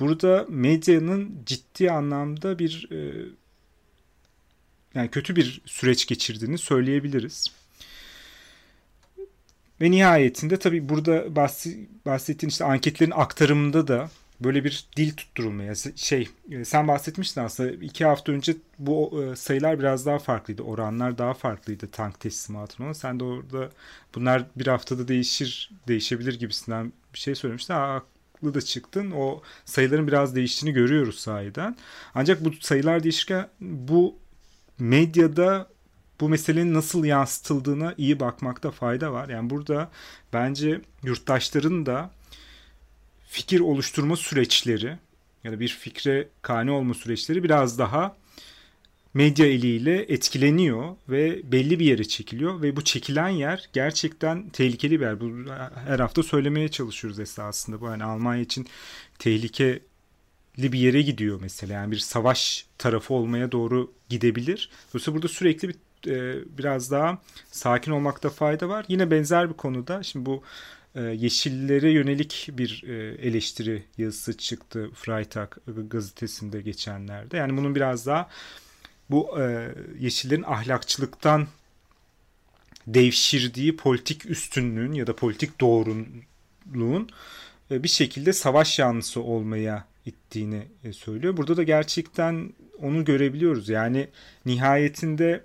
Burada 0.00 0.46
medyanın 0.48 1.42
ciddi 1.46 1.90
anlamda 1.90 2.58
bir 2.58 2.88
e, 2.92 3.26
yani 4.94 5.10
kötü 5.10 5.36
bir 5.36 5.60
süreç 5.66 6.06
geçirdiğini 6.06 6.58
söyleyebiliriz. 6.58 7.46
Ve 9.80 9.90
nihayetinde 9.90 10.58
tabii 10.58 10.88
burada 10.88 11.36
bahsettiğin 12.06 12.50
işte 12.50 12.64
anketlerin 12.64 13.12
aktarımında 13.14 13.88
da 13.88 14.10
böyle 14.40 14.64
bir 14.64 14.86
dil 14.96 15.16
tutturulmaya 15.16 15.74
şey 15.96 16.28
e, 16.50 16.64
sen 16.64 16.88
bahsetmiştin 16.88 17.40
aslında 17.40 17.70
iki 17.70 18.04
hafta 18.04 18.32
önce 18.32 18.56
bu 18.78 19.24
e, 19.24 19.36
sayılar 19.36 19.78
biraz 19.78 20.06
daha 20.06 20.18
farklıydı 20.18 20.62
oranlar 20.62 21.18
daha 21.18 21.34
farklıydı 21.34 21.88
tank 21.88 22.20
teslimatının 22.20 22.92
sen 22.92 23.20
de 23.20 23.24
orada 23.24 23.70
bunlar 24.14 24.44
bir 24.56 24.66
haftada 24.66 25.08
değişir 25.08 25.70
değişebilir 25.88 26.38
gibisinden 26.38 26.92
bir 27.14 27.18
şey 27.18 27.34
söylemiştin. 27.34 27.74
Haklı 27.74 28.54
da 28.54 28.60
çıktın. 28.60 29.10
O 29.10 29.42
sayıların 29.64 30.06
biraz 30.06 30.34
değiştiğini 30.34 30.74
görüyoruz 30.74 31.18
sahiden. 31.18 31.76
Ancak 32.14 32.44
bu 32.44 32.52
sayılar 32.60 33.02
değişirken 33.02 33.48
bu 33.60 34.16
medyada 34.78 35.68
bu 36.20 36.28
meselenin 36.28 36.74
nasıl 36.74 37.04
yansıtıldığına 37.04 37.94
iyi 37.98 38.20
bakmakta 38.20 38.70
fayda 38.70 39.12
var. 39.12 39.28
Yani 39.28 39.50
burada 39.50 39.90
bence 40.32 40.80
yurttaşların 41.02 41.86
da 41.86 42.10
fikir 43.28 43.60
oluşturma 43.60 44.16
süreçleri 44.16 44.96
ya 45.44 45.52
da 45.52 45.60
bir 45.60 45.68
fikre 45.68 46.28
kane 46.42 46.70
olma 46.70 46.94
süreçleri 46.94 47.44
biraz 47.44 47.78
daha 47.78 48.16
medya 49.14 49.46
eliyle 49.46 50.02
etkileniyor 50.02 50.96
ve 51.08 51.52
belli 51.52 51.78
bir 51.78 51.86
yere 51.86 52.04
çekiliyor 52.04 52.62
ve 52.62 52.76
bu 52.76 52.84
çekilen 52.84 53.28
yer 53.28 53.68
gerçekten 53.72 54.48
tehlikeli 54.48 55.00
bir 55.00 55.04
yer. 55.04 55.20
Bu 55.20 55.32
her 55.86 55.98
hafta 55.98 56.22
söylemeye 56.22 56.68
çalışıyoruz 56.68 57.20
esasında. 57.20 57.80
Bu 57.80 57.86
yani 57.86 58.04
Almanya 58.04 58.42
için 58.42 58.66
tehlikeli 59.18 59.82
bir 60.58 60.78
yere 60.78 61.02
gidiyor 61.02 61.38
mesela. 61.42 61.72
Yani 61.72 61.90
bir 61.90 61.98
savaş 61.98 62.66
tarafı 62.78 63.14
olmaya 63.14 63.52
doğru 63.52 63.92
gidebilir. 64.08 64.70
Dolayısıyla 64.92 65.16
burada 65.16 65.28
sürekli 65.28 65.68
bir 65.68 65.76
e, 66.06 66.44
biraz 66.58 66.90
daha 66.90 67.18
sakin 67.50 67.92
olmakta 67.92 68.30
fayda 68.30 68.68
var. 68.68 68.84
Yine 68.88 69.10
benzer 69.10 69.48
bir 69.48 69.54
konuda 69.54 70.02
şimdi 70.02 70.26
bu 70.26 70.42
yeşillere 71.02 71.90
yönelik 71.90 72.48
bir 72.52 72.84
e, 72.88 72.94
eleştiri 73.28 73.82
yazısı 73.98 74.36
çıktı 74.36 74.90
Freitag 74.94 75.52
gazetesinde 75.90 76.60
geçenlerde. 76.60 77.36
Yani 77.36 77.56
bunun 77.56 77.74
biraz 77.74 78.06
daha 78.06 78.28
bu 79.10 79.40
e, 79.40 79.74
yeşillerin 79.98 80.42
ahlakçılıktan 80.42 81.46
devşirdiği 82.86 83.76
politik 83.76 84.26
üstünlüğün 84.26 84.92
ya 84.92 85.06
da 85.06 85.16
politik 85.16 85.60
doğruluğun 85.60 87.10
bir 87.70 87.88
şekilde 87.88 88.32
savaş 88.32 88.78
yanlısı 88.78 89.22
olmaya 89.22 89.84
ittiğini 90.06 90.62
söylüyor. 90.92 91.36
Burada 91.36 91.56
da 91.56 91.62
gerçekten 91.62 92.52
onu 92.82 93.04
görebiliyoruz. 93.04 93.68
Yani 93.68 94.08
nihayetinde 94.46 95.44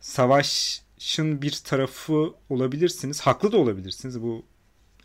savaşın 0.00 1.42
bir 1.42 1.60
tarafı 1.64 2.34
olabilirsiniz. 2.48 3.20
Haklı 3.20 3.52
da 3.52 3.56
olabilirsiniz. 3.56 4.22
Bu 4.22 4.44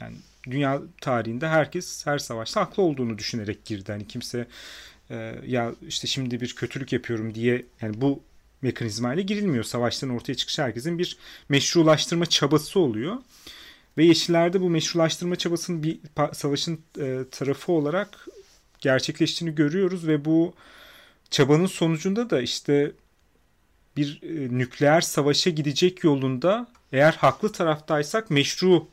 yani 0.01 0.15
dünya 0.43 0.81
tarihinde 1.01 1.47
herkes 1.47 2.05
her 2.05 2.17
savaşta 2.17 2.61
haklı 2.61 2.83
olduğunu 2.83 3.17
düşünerek 3.17 3.65
girdi. 3.65 3.91
Hani 3.91 4.07
kimse 4.07 4.47
e, 5.09 5.35
ya 5.47 5.71
işte 5.87 6.07
şimdi 6.07 6.41
bir 6.41 6.55
kötülük 6.55 6.93
yapıyorum 6.93 7.35
diye 7.35 7.65
yani 7.81 8.01
bu 8.01 8.23
mekanizmayla 8.61 9.23
girilmiyor. 9.23 9.63
Savaştan 9.63 10.09
ortaya 10.09 10.35
çıkış 10.35 10.59
herkesin 10.59 10.99
bir 10.99 11.17
meşrulaştırma 11.49 12.25
çabası 12.25 12.79
oluyor. 12.79 13.17
Ve 13.97 14.05
Yeşillerde 14.05 14.61
bu 14.61 14.69
meşrulaştırma 14.69 15.35
çabasının 15.35 15.83
bir 15.83 15.99
savaşın 16.33 16.79
e, 16.99 17.19
tarafı 17.31 17.71
olarak 17.71 18.27
gerçekleştiğini 18.79 19.55
görüyoruz 19.55 20.07
ve 20.07 20.25
bu 20.25 20.53
çabanın 21.29 21.65
sonucunda 21.65 22.29
da 22.29 22.41
işte 22.41 22.91
bir 23.97 24.21
e, 24.23 24.57
nükleer 24.57 25.01
savaşa 25.01 25.49
gidecek 25.49 26.03
yolunda 26.03 26.67
eğer 26.91 27.13
haklı 27.13 27.51
taraftaysak 27.51 28.29
meşru 28.29 28.87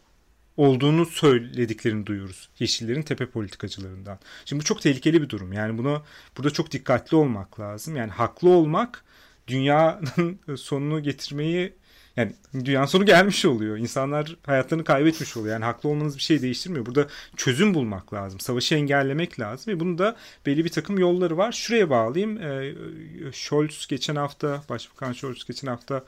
olduğunu 0.56 1.06
söylediklerini 1.06 2.06
duyuyoruz 2.06 2.48
Yeşillerin 2.58 3.02
tepe 3.02 3.26
politikacılarından. 3.26 4.18
Şimdi 4.44 4.60
bu 4.60 4.64
çok 4.64 4.82
tehlikeli 4.82 5.22
bir 5.22 5.28
durum. 5.28 5.52
Yani 5.52 5.78
bunu 5.78 6.02
burada 6.36 6.52
çok 6.52 6.70
dikkatli 6.70 7.16
olmak 7.16 7.60
lazım. 7.60 7.96
Yani 7.96 8.10
haklı 8.10 8.48
olmak 8.48 9.04
dünyanın 9.46 10.38
sonunu 10.56 11.02
getirmeyi 11.02 11.72
yani 12.16 12.32
dünyanın 12.64 12.86
sonu 12.86 13.06
gelmiş 13.06 13.44
oluyor. 13.44 13.78
İnsanlar 13.78 14.36
hayatlarını 14.46 14.84
kaybetmiş 14.84 15.36
oluyor. 15.36 15.52
Yani 15.52 15.64
haklı 15.64 15.88
olmanız 15.88 16.16
bir 16.16 16.22
şey 16.22 16.42
değiştirmiyor. 16.42 16.86
Burada 16.86 17.06
çözüm 17.36 17.74
bulmak 17.74 18.14
lazım. 18.14 18.40
Savaşı 18.40 18.74
engellemek 18.74 19.40
lazım 19.40 19.74
ve 19.74 19.80
bunun 19.80 19.98
da 19.98 20.16
belli 20.46 20.64
bir 20.64 20.70
takım 20.70 20.98
yolları 20.98 21.36
var. 21.36 21.52
Şuraya 21.52 21.90
bağlayayım. 21.90 22.42
Ee, 22.42 22.74
Scholz 23.32 23.86
geçen 23.86 24.16
hafta, 24.16 24.62
Başbakan 24.68 25.12
Scholz 25.12 25.44
geçen 25.44 25.68
hafta 25.68 26.04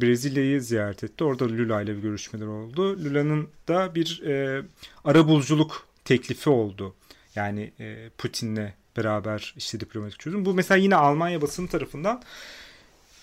Brezilya'yı 0.00 0.62
ziyaret 0.62 1.04
etti. 1.04 1.24
Orada 1.24 1.48
Lula 1.48 1.82
ile 1.82 1.96
bir 1.96 2.02
görüşmeler 2.02 2.46
oldu. 2.46 3.04
Lula'nın 3.04 3.48
da 3.68 3.94
bir 3.94 4.22
e, 4.22 4.62
ara 5.04 5.28
buluculuk 5.28 5.86
teklifi 6.04 6.50
oldu. 6.50 6.94
Yani 7.34 7.72
e, 7.80 8.10
Putin'le 8.18 8.72
beraber 8.96 9.54
işte 9.56 9.80
diplomatik 9.80 10.20
çözüm. 10.20 10.44
Bu 10.44 10.54
mesela 10.54 10.78
yine 10.78 10.96
Almanya 10.96 11.42
basını 11.42 11.68
tarafından 11.68 12.22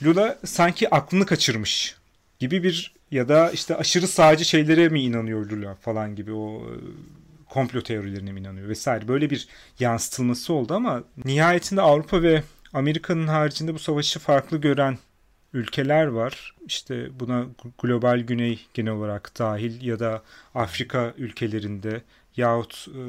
Lula 0.04 0.40
sanki 0.46 0.96
aklını 0.96 1.26
kaçırmış 1.26 1.96
gibi 2.40 2.64
bir 2.64 2.94
ya 3.12 3.30
da 3.30 3.52
işte 3.52 3.76
aşırı 3.76 4.08
sağcı 4.08 4.46
şeylere 4.46 4.90
mi 4.90 5.02
inanıyor 5.02 5.50
Lula 5.52 5.76
falan 5.76 6.16
gibi 6.16 6.34
o 6.34 6.62
e, 6.62 6.74
komplo 7.50 7.82
teorilerine 7.82 8.32
mi 8.32 8.40
inanıyor 8.40 8.70
vesaire 8.70 9.08
böyle 9.08 9.30
bir 9.30 9.48
yansıtılması 9.80 10.54
oldu 10.54 10.74
ama 10.74 11.04
nihayetinde 11.26 11.82
Avrupa 11.82 12.22
ve 12.22 12.44
Amerika'nın 12.74 13.28
haricinde 13.28 13.74
bu 13.74 13.80
savaşı 13.80 14.20
farklı 14.20 14.58
gören 14.58 14.98
ülkeler 15.56 16.06
var. 16.06 16.56
İşte 16.68 17.20
buna 17.20 17.46
global 17.82 18.20
güney 18.20 18.60
genel 18.74 18.94
olarak 18.94 19.32
dahil 19.40 19.82
ya 19.88 20.00
da 20.00 20.22
Afrika 20.56 21.14
ülkelerinde 21.18 22.02
yahut 22.38 22.88
e, 22.88 23.02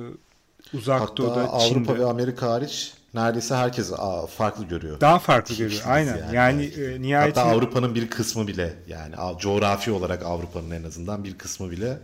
uzak 0.77 1.01
Hatta 1.01 1.17
doğuda 1.17 1.41
Avrupa 1.49 1.69
Çin'de. 1.69 1.99
ve 1.99 2.05
Amerika 2.05 2.51
hariç 2.51 2.93
neredeyse 3.15 3.55
herkes 3.55 3.93
aa, 3.93 4.27
farklı 4.27 4.65
görüyor. 4.65 5.01
Daha 5.01 5.19
farklı 5.19 5.55
görüyor. 5.55 5.83
Aynen. 5.87 6.17
Yani, 6.17 6.35
Yani, 6.37 6.65
e, 6.65 7.03
nihayetinde 7.03 7.41
Hatta 7.41 7.57
Avrupa'nın 7.57 7.95
bir 7.95 8.11
kısmı 8.11 8.47
bile 8.47 8.75
yani 8.89 9.15
coğrafi 9.41 9.91
olarak 9.91 10.23
Avrupa'nın 10.23 10.71
en 10.71 10.83
azından 10.85 11.25
bir 11.25 11.39
kısmı 11.39 11.71
bile 11.71 11.99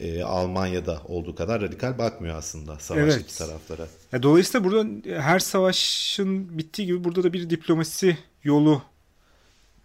e, 0.00 0.22
Almanya'da 0.22 1.02
olduğu 1.08 1.34
kadar 1.34 1.62
radikal 1.62 1.98
bakmıyor 1.98 2.36
aslında 2.36 2.78
savaştaki 2.78 3.24
Evet. 3.24 3.38
taraflara. 3.38 3.86
Ya 4.12 4.22
Dolayısıyla 4.22 4.64
burada 4.64 4.84
her 5.22 5.38
savaşın 5.38 6.58
bittiği 6.58 6.86
gibi 6.86 7.04
burada 7.04 7.22
da 7.22 7.32
bir 7.32 7.50
diplomasi 7.50 8.18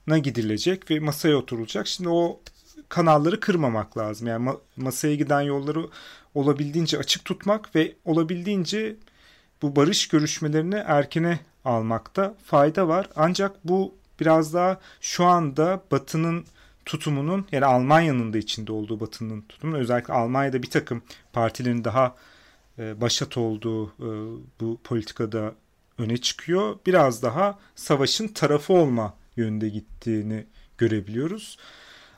yoluna 0.07 0.17
gidilecek 0.17 0.91
ve 0.91 0.99
masaya 0.99 1.35
oturulacak. 1.35 1.87
Şimdi 1.87 2.09
o 2.09 2.39
kanalları 2.89 3.39
kırmamak 3.39 3.97
lazım. 3.97 4.27
Yani 4.27 4.49
ma- 4.49 4.59
masaya 4.77 5.15
giden 5.15 5.41
yolları 5.41 5.87
olabildiğince 6.35 6.97
açık 6.97 7.25
tutmak 7.25 7.75
ve 7.75 7.95
olabildiğince 8.05 8.95
bu 9.61 9.75
barış 9.75 10.07
görüşmelerini 10.07 10.75
erkene 10.75 11.39
almakta 11.65 12.35
fayda 12.45 12.87
var. 12.87 13.09
Ancak 13.15 13.55
bu 13.63 13.95
biraz 14.19 14.53
daha 14.53 14.79
şu 15.01 15.25
anda 15.25 15.81
Batı'nın 15.91 16.45
tutumunun 16.85 17.45
yani 17.51 17.65
Almanya'nın 17.65 18.33
da 18.33 18.37
içinde 18.37 18.71
olduğu 18.71 18.99
Batı'nın 18.99 19.41
tutumunun 19.41 19.79
özellikle 19.79 20.13
Almanya'da 20.13 20.63
bir 20.63 20.69
takım 20.69 21.01
partilerin 21.33 21.83
daha 21.83 22.15
e, 22.79 23.01
başat 23.01 23.37
olduğu 23.37 23.87
e, 23.87 24.09
bu 24.59 24.77
politikada 24.83 25.53
öne 25.97 26.17
çıkıyor. 26.17 26.75
Biraz 26.85 27.23
daha 27.23 27.59
savaşın 27.75 28.27
tarafı 28.27 28.73
olma 28.73 29.13
yönünde 29.37 29.69
gittiğini 29.69 30.45
görebiliyoruz. 30.77 31.57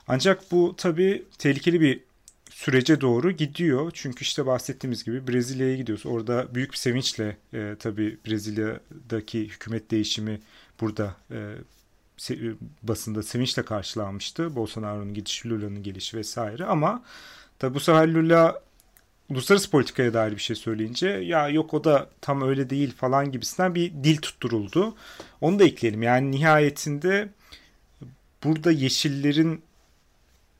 Ancak 0.08 0.52
bu 0.52 0.74
tabii 0.76 1.24
tehlikeli 1.38 1.80
bir 1.80 2.00
sürece 2.50 3.00
doğru 3.00 3.30
gidiyor. 3.30 3.90
Çünkü 3.94 4.22
işte 4.22 4.46
bahsettiğimiz 4.46 5.04
gibi 5.04 5.28
Brezilya'ya 5.28 5.76
gidiyoruz. 5.76 6.06
Orada 6.06 6.54
büyük 6.54 6.72
bir 6.72 6.76
sevinçle 6.76 7.36
e, 7.54 7.76
tabii 7.78 8.18
Brezilya'daki 8.26 9.48
hükümet 9.48 9.90
değişimi 9.90 10.40
burada 10.80 11.16
e, 11.30 11.54
se- 12.18 12.54
basında 12.82 13.22
sevinçle 13.22 13.64
karşılanmıştı. 13.64 14.56
Bolsonaro'nun 14.56 15.14
gidişi, 15.14 15.48
Lula'nın 15.50 15.82
gelişi 15.82 16.16
vesaire. 16.16 16.64
Ama 16.64 17.02
tabii 17.58 17.74
bu 17.74 17.80
sefer 17.80 18.08
Lula 18.08 18.62
uluslararası 19.30 19.70
politikaya 19.70 20.14
dair 20.14 20.32
bir 20.32 20.40
şey 20.40 20.56
söyleyince 20.56 21.08
ya 21.08 21.48
yok 21.48 21.74
o 21.74 21.84
da 21.84 22.10
tam 22.20 22.42
öyle 22.42 22.70
değil 22.70 22.94
falan 22.96 23.32
gibisinden 23.32 23.74
bir 23.74 23.92
dil 24.04 24.16
tutturuldu. 24.16 24.94
Onu 25.40 25.58
da 25.58 25.64
ekleyelim. 25.64 26.02
Yani 26.02 26.30
nihayetinde 26.30 27.28
burada 28.44 28.72
yeşillerin 28.72 29.62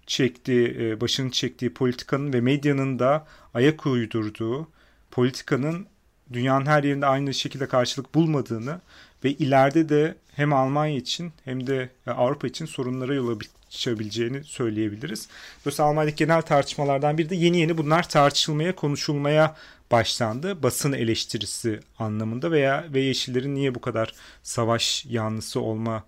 çektiği, 0.06 0.76
e, 0.80 1.00
başını 1.00 1.30
çektiği 1.30 1.74
politikanın 1.74 2.33
ve 2.33 2.40
medyanın 2.40 2.98
da 2.98 3.26
ayak 3.54 3.87
uydurduğu 3.87 4.68
politikanın 5.11 5.87
dünyanın 6.33 6.66
her 6.66 6.85
yerinde 6.85 7.06
aynı 7.06 7.35
şekilde 7.35 7.68
karşılık 7.68 8.14
bulmadığını 8.14 8.80
ve 9.24 9.30
ileride 9.33 9.88
de 9.88 10.14
hem 10.33 10.52
Almanya 10.52 10.96
için 10.96 11.33
hem 11.44 11.66
de 11.66 11.90
e, 12.06 12.11
Avrupa 12.11 12.46
için 12.46 12.66
sorunlara 12.66 13.14
yol 13.14 13.28
açabileceğini 13.74 14.44
söyleyebiliriz. 14.44 15.28
Dolayısıyla 15.64 15.88
Almanya'daki 15.88 16.16
genel 16.16 16.42
tartışmalardan 16.42 17.18
biri 17.18 17.30
de 17.30 17.37
yeni 17.37 17.59
yeni 17.59 17.78
bunlar 17.78 18.09
tartışılmaya, 18.09 18.76
konuşulmaya 18.76 19.56
başlandı. 19.90 20.62
Basın 20.62 20.92
eleştirisi 20.92 21.80
anlamında 21.98 22.50
veya 22.50 22.85
ve 22.88 23.00
Yeşillerin 23.00 23.54
niye 23.54 23.74
bu 23.74 23.80
kadar 23.80 24.14
savaş 24.42 25.06
yanlısı 25.06 25.61
olma 25.61 26.04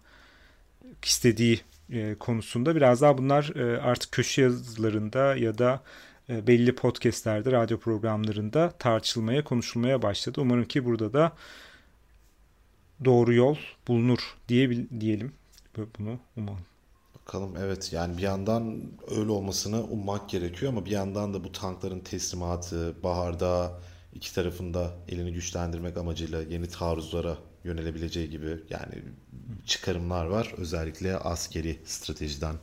istediği 1.02 1.60
e, 1.90 2.14
konusunda 2.14 2.76
biraz 2.76 3.00
daha 3.00 3.18
bunlar 3.18 3.56
e, 3.56 3.80
artık 3.80 4.12
köşe 4.12 4.42
yazılarında 4.42 5.36
ya 5.36 5.58
da 5.58 5.82
e, 6.30 6.46
belli 6.46 6.74
podcastlerde, 6.74 7.52
radyo 7.52 7.78
programlarında 7.78 8.70
tartışılmaya, 8.70 9.44
konuşulmaya 9.44 10.02
başladı. 10.02 10.40
Umarım 10.40 10.64
ki 10.64 10.84
burada 10.84 11.12
da 11.12 11.32
doğru 13.04 13.34
yol 13.34 13.56
bulunur 13.88 14.36
diye 14.48 14.70
diyelim. 15.00 15.32
Bunu 15.98 16.18
umalım. 16.36 16.71
Bakalım 17.26 17.56
evet 17.56 17.92
yani 17.92 18.16
bir 18.16 18.22
yandan 18.22 18.82
öyle 19.10 19.30
olmasını 19.30 19.84
ummak 19.84 20.30
gerekiyor 20.30 20.72
ama 20.72 20.84
bir 20.84 20.90
yandan 20.90 21.34
da 21.34 21.44
bu 21.44 21.52
tankların 21.52 22.00
teslimatı 22.00 22.94
baharda 23.02 23.80
iki 24.14 24.34
tarafında 24.34 24.90
elini 25.08 25.32
güçlendirmek 25.32 25.96
amacıyla 25.96 26.42
yeni 26.42 26.68
taarruzlara 26.68 27.38
yönelebileceği 27.64 28.30
gibi 28.30 28.60
yani 28.70 29.02
çıkarımlar 29.66 30.26
var. 30.26 30.54
Özellikle 30.56 31.16
askeri 31.16 31.78
stratejiden 31.84 32.56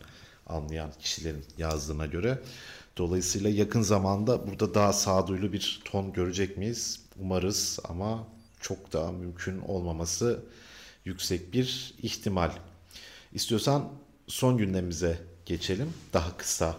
anlayan 0.47 0.91
kişilerin 0.99 1.45
yazdığına 1.57 2.05
göre. 2.05 2.39
Dolayısıyla 2.97 3.49
yakın 3.49 3.81
zamanda 3.81 4.47
burada 4.47 4.73
daha 4.73 4.93
sağduyulu 4.93 5.53
bir 5.53 5.81
ton 5.85 6.13
görecek 6.13 6.57
miyiz? 6.57 7.01
Umarız 7.19 7.79
ama 7.83 8.27
çok 8.61 8.93
da 8.93 9.11
mümkün 9.11 9.59
olmaması 9.59 10.39
yüksek 11.05 11.53
bir 11.53 11.93
ihtimal. 12.01 12.51
İstiyorsan 13.33 13.89
son 14.29 14.57
gündemimize 14.57 15.17
geçelim. 15.45 15.93
Daha 16.13 16.37
kısa 16.37 16.75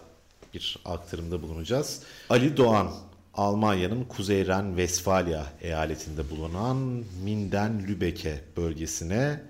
bir 0.53 0.77
aktarımda 0.85 1.41
bulunacağız. 1.41 1.99
Ali 2.29 2.57
Doğan 2.57 2.91
Almanya'nın 3.33 4.03
Kuzey 4.03 4.47
Ren-Vesfalya 4.47 5.45
eyaletinde 5.61 6.29
bulunan 6.29 7.03
Minden-Lübecke 7.23 8.41
bölgesine 8.57 9.41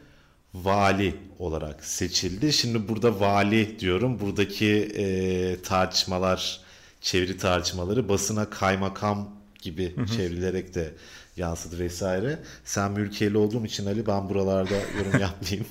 vali 0.53 1.15
olarak 1.39 1.85
seçildi. 1.85 2.53
Şimdi 2.53 2.87
burada 2.87 3.19
vali 3.19 3.79
diyorum. 3.79 4.19
Buradaki 4.19 4.67
e, 4.97 5.61
tartışmalar, 5.61 6.59
çeviri 7.01 7.37
tartışmaları 7.37 8.09
basına 8.09 8.49
kaymakam 8.49 9.29
gibi 9.61 9.95
hı 9.95 10.01
hı. 10.01 10.07
çevrilerek 10.07 10.75
de 10.75 10.93
yansıdı 11.37 11.79
vesaire. 11.79 12.39
Sen 12.65 12.91
mülkiyeli 12.91 13.37
olduğum 13.37 13.65
için 13.65 13.85
Ali 13.85 14.07
ben 14.07 14.29
buralarda 14.29 14.75
yorum 14.97 15.19
yapmayayım. 15.21 15.67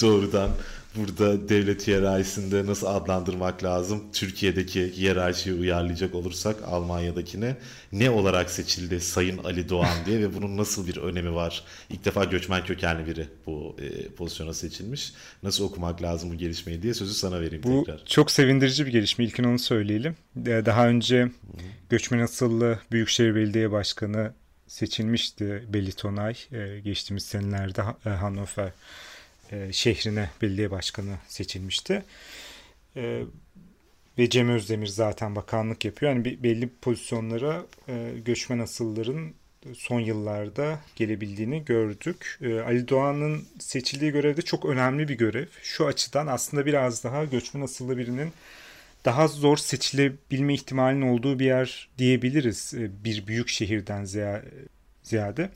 Doğrudan 0.00 0.50
burada 0.96 1.48
devlet 1.48 1.86
hiyerarşisinde 1.86 2.66
nasıl 2.66 2.86
adlandırmak 2.86 3.64
lazım? 3.64 4.04
Türkiye'deki 4.12 4.96
hiyerarşiyi 4.96 5.56
uyarlayacak 5.56 6.14
olursak 6.14 6.56
Almanya'dakine 6.66 7.56
ne 7.92 8.10
olarak 8.10 8.50
seçildi 8.50 9.00
Sayın 9.00 9.38
Ali 9.38 9.68
Doğan 9.68 10.06
diye 10.06 10.20
ve 10.20 10.34
bunun 10.34 10.56
nasıl 10.56 10.86
bir 10.86 10.96
önemi 10.96 11.34
var? 11.34 11.64
İlk 11.90 12.04
defa 12.04 12.24
göçmen 12.24 12.64
kökenli 12.64 13.06
biri 13.06 13.28
bu 13.46 13.76
e, 13.80 14.08
pozisyona 14.08 14.54
seçilmiş. 14.54 15.12
Nasıl 15.42 15.64
okumak 15.64 16.02
lazım 16.02 16.30
bu 16.30 16.34
gelişmeyi 16.34 16.82
diye 16.82 16.94
sözü 16.94 17.14
sana 17.14 17.40
vereyim 17.40 17.62
bu 17.62 17.84
tekrar. 17.84 18.00
Bu 18.00 18.08
çok 18.08 18.30
sevindirici 18.30 18.86
bir 18.86 18.92
gelişme. 18.92 19.24
İlkin 19.24 19.44
onu 19.44 19.58
söyleyelim. 19.58 20.16
Daha 20.36 20.88
önce 20.88 21.30
göçmen 21.90 22.18
asıllı 22.18 22.78
Büyükşehir 22.92 23.34
Belediye 23.34 23.70
Başkanı 23.70 24.32
seçilmişti 24.66 25.64
Belitonay 25.68 26.34
geçtiğimiz 26.84 27.24
senelerde 27.24 27.82
Hannover 28.04 28.72
şehrine 29.72 30.30
belediye 30.42 30.70
başkanı 30.70 31.16
seçilmişti. 31.28 32.02
Ve 34.18 34.30
Cem 34.30 34.48
Özdemir 34.48 34.86
zaten 34.86 35.36
bakanlık 35.36 35.84
yapıyor. 35.84 36.12
Yani 36.12 36.42
belli 36.42 36.68
pozisyonlara 36.82 37.66
göçmen 38.24 38.58
asılların 38.58 39.34
son 39.74 40.00
yıllarda 40.00 40.78
gelebildiğini 40.96 41.64
gördük. 41.64 42.40
Ali 42.66 42.88
Doğan'ın 42.88 43.46
seçildiği 43.58 44.12
görevde 44.12 44.42
çok 44.42 44.64
önemli 44.64 45.08
bir 45.08 45.14
görev. 45.14 45.46
Şu 45.62 45.86
açıdan 45.86 46.26
aslında 46.26 46.66
biraz 46.66 47.04
daha 47.04 47.24
göçmen 47.24 47.62
asıllı 47.62 47.98
birinin 47.98 48.32
daha 49.04 49.28
zor 49.28 49.56
seçilebilme 49.56 50.54
ihtimalinin 50.54 51.08
olduğu 51.08 51.38
bir 51.38 51.44
yer 51.44 51.88
diyebiliriz 51.98 52.74
e, 52.74 53.04
bir 53.04 53.26
büyük 53.26 53.48
şehirden 53.48 54.04
ziyade. 55.02 55.50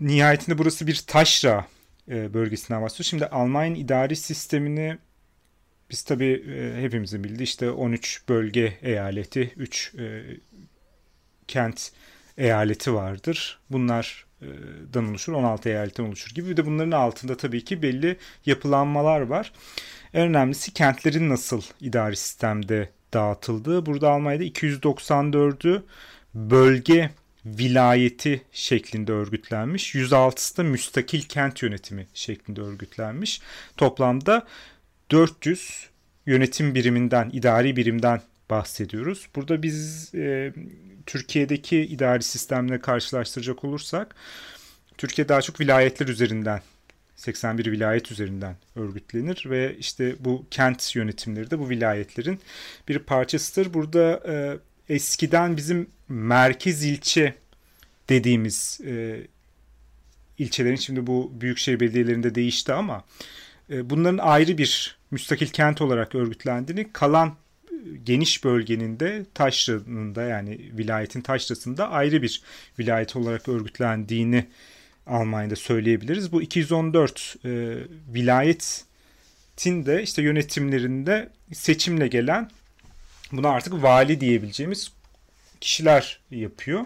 Nihayetinde 0.00 0.58
burası 0.58 0.86
bir 0.86 1.04
taşra 1.06 1.66
e, 2.10 2.34
bölgesinden 2.34 2.82
bahsediyor. 2.82 3.04
Şimdi 3.04 3.26
Almanya 3.26 3.76
idari 3.76 4.16
sistemini 4.16 4.98
biz 5.90 6.02
tabii 6.02 6.44
e, 6.56 6.82
hepimizin 6.82 7.24
bildiği 7.24 7.42
işte 7.42 7.70
13 7.70 8.28
bölge 8.28 8.78
eyaleti, 8.82 9.52
3 9.56 9.94
kent 11.48 11.92
eyaleti 12.38 12.94
vardır. 12.94 13.58
Bunlardan 13.70 15.08
oluşur, 15.10 15.32
16 15.32 15.68
eyaletten 15.68 16.04
oluşur 16.04 16.34
gibi. 16.34 16.50
Bir 16.50 16.56
de 16.56 16.66
bunların 16.66 16.90
altında 16.90 17.36
tabii 17.36 17.64
ki 17.64 17.82
belli 17.82 18.16
yapılanmalar 18.46 19.20
var. 19.20 19.52
En 20.14 20.28
önemlisi 20.28 20.72
kentlerin 20.72 21.28
nasıl 21.28 21.62
idari 21.80 22.16
sistemde 22.16 22.90
dağıtıldığı. 23.14 23.86
Burada 23.86 24.10
Almanya'da 24.10 24.44
294'ü 24.44 25.82
bölge 26.34 27.10
vilayeti 27.58 28.42
şeklinde 28.52 29.12
örgütlenmiş. 29.12 29.94
106'sı 29.94 30.56
da 30.56 30.62
müstakil 30.62 31.22
kent 31.22 31.62
yönetimi 31.62 32.06
şeklinde 32.14 32.60
örgütlenmiş. 32.60 33.40
Toplamda 33.76 34.46
400 35.10 35.88
yönetim 36.26 36.74
biriminden, 36.74 37.30
idari 37.32 37.76
birimden 37.76 38.22
bahsediyoruz. 38.50 39.28
Burada 39.36 39.62
biz 39.62 40.10
e, 40.14 40.52
Türkiye'deki 41.06 41.78
idari 41.78 42.22
sistemle 42.22 42.80
karşılaştıracak 42.80 43.64
olursak 43.64 44.14
Türkiye 44.98 45.28
daha 45.28 45.42
çok 45.42 45.60
vilayetler 45.60 46.08
üzerinden 46.08 46.62
81 47.16 47.72
vilayet 47.72 48.12
üzerinden 48.12 48.56
örgütlenir 48.76 49.44
ve 49.46 49.76
işte 49.78 50.16
bu 50.20 50.46
kent 50.50 50.96
yönetimleri 50.96 51.50
de 51.50 51.58
bu 51.58 51.68
vilayetlerin 51.68 52.40
bir 52.88 52.98
parçasıdır. 52.98 53.74
Burada 53.74 54.22
e, 54.28 54.58
eskiden 54.88 55.56
bizim 55.56 55.86
merkez 56.08 56.84
ilçe 56.84 57.34
dediğimiz 58.08 58.80
e, 58.86 59.20
ilçelerin 60.38 60.76
şimdi 60.76 61.06
bu 61.06 61.32
büyükşehir 61.40 61.80
belediyelerinde 61.80 62.34
değişti 62.34 62.72
ama 62.72 63.04
e, 63.70 63.90
bunların 63.90 64.18
ayrı 64.18 64.58
bir 64.58 64.98
müstakil 65.10 65.46
kent 65.46 65.80
olarak 65.80 66.14
örgütlendiğini 66.14 66.92
kalan 66.92 67.28
e, 67.28 67.74
geniş 68.04 68.44
bölgenin 68.44 69.00
de 69.00 69.26
taşrasında 69.34 70.20
da 70.20 70.22
yani 70.22 70.60
vilayetin 70.78 71.20
taşrasında 71.20 71.90
ayrı 71.90 72.22
bir 72.22 72.42
vilayet 72.78 73.16
olarak 73.16 73.48
örgütlendiğini 73.48 74.46
Almanya'da 75.06 75.56
söyleyebiliriz. 75.56 76.32
Bu 76.32 76.42
214 76.42 77.36
e, 77.44 77.48
vilayetin 78.14 79.86
de 79.86 80.02
işte 80.02 80.22
yönetimlerinde 80.22 81.28
seçimle 81.52 82.08
gelen 82.08 82.50
buna 83.32 83.50
artık 83.50 83.82
vali 83.82 84.20
diyebileceğimiz 84.20 84.92
kişiler 85.60 86.20
yapıyor. 86.30 86.84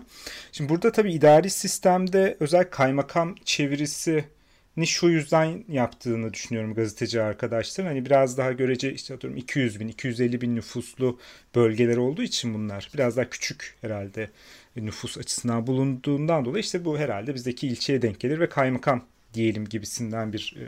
Şimdi 0.52 0.70
burada 0.70 0.92
tabii 0.92 1.12
idari 1.12 1.50
sistemde 1.50 2.36
özel 2.40 2.70
kaymakam 2.70 3.34
çevirisi 3.44 4.24
ni 4.76 4.86
şu 4.86 5.08
yüzden 5.08 5.64
yaptığını 5.68 6.32
düşünüyorum 6.32 6.74
gazeteci 6.74 7.22
arkadaşlar. 7.22 7.86
Hani 7.86 8.06
biraz 8.06 8.38
daha 8.38 8.52
görece 8.52 8.92
işte 8.92 9.14
atıyorum 9.14 9.38
200 9.38 9.80
bin, 9.80 9.88
250 9.88 10.40
bin 10.40 10.56
nüfuslu 10.56 11.18
bölgeler 11.54 11.96
olduğu 11.96 12.22
için 12.22 12.54
bunlar 12.54 12.90
biraz 12.94 13.16
daha 13.16 13.30
küçük 13.30 13.76
herhalde 13.80 14.30
nüfus 14.76 15.18
açısından 15.18 15.66
bulunduğundan 15.66 16.44
dolayı 16.44 16.60
işte 16.64 16.84
bu 16.84 16.98
herhalde 16.98 17.34
bizdeki 17.34 17.68
ilçeye 17.68 18.02
denk 18.02 18.20
gelir 18.20 18.40
ve 18.40 18.48
kaymakam 18.48 19.04
diyelim 19.34 19.64
gibisinden 19.64 20.32
bir 20.32 20.56
e, 20.60 20.66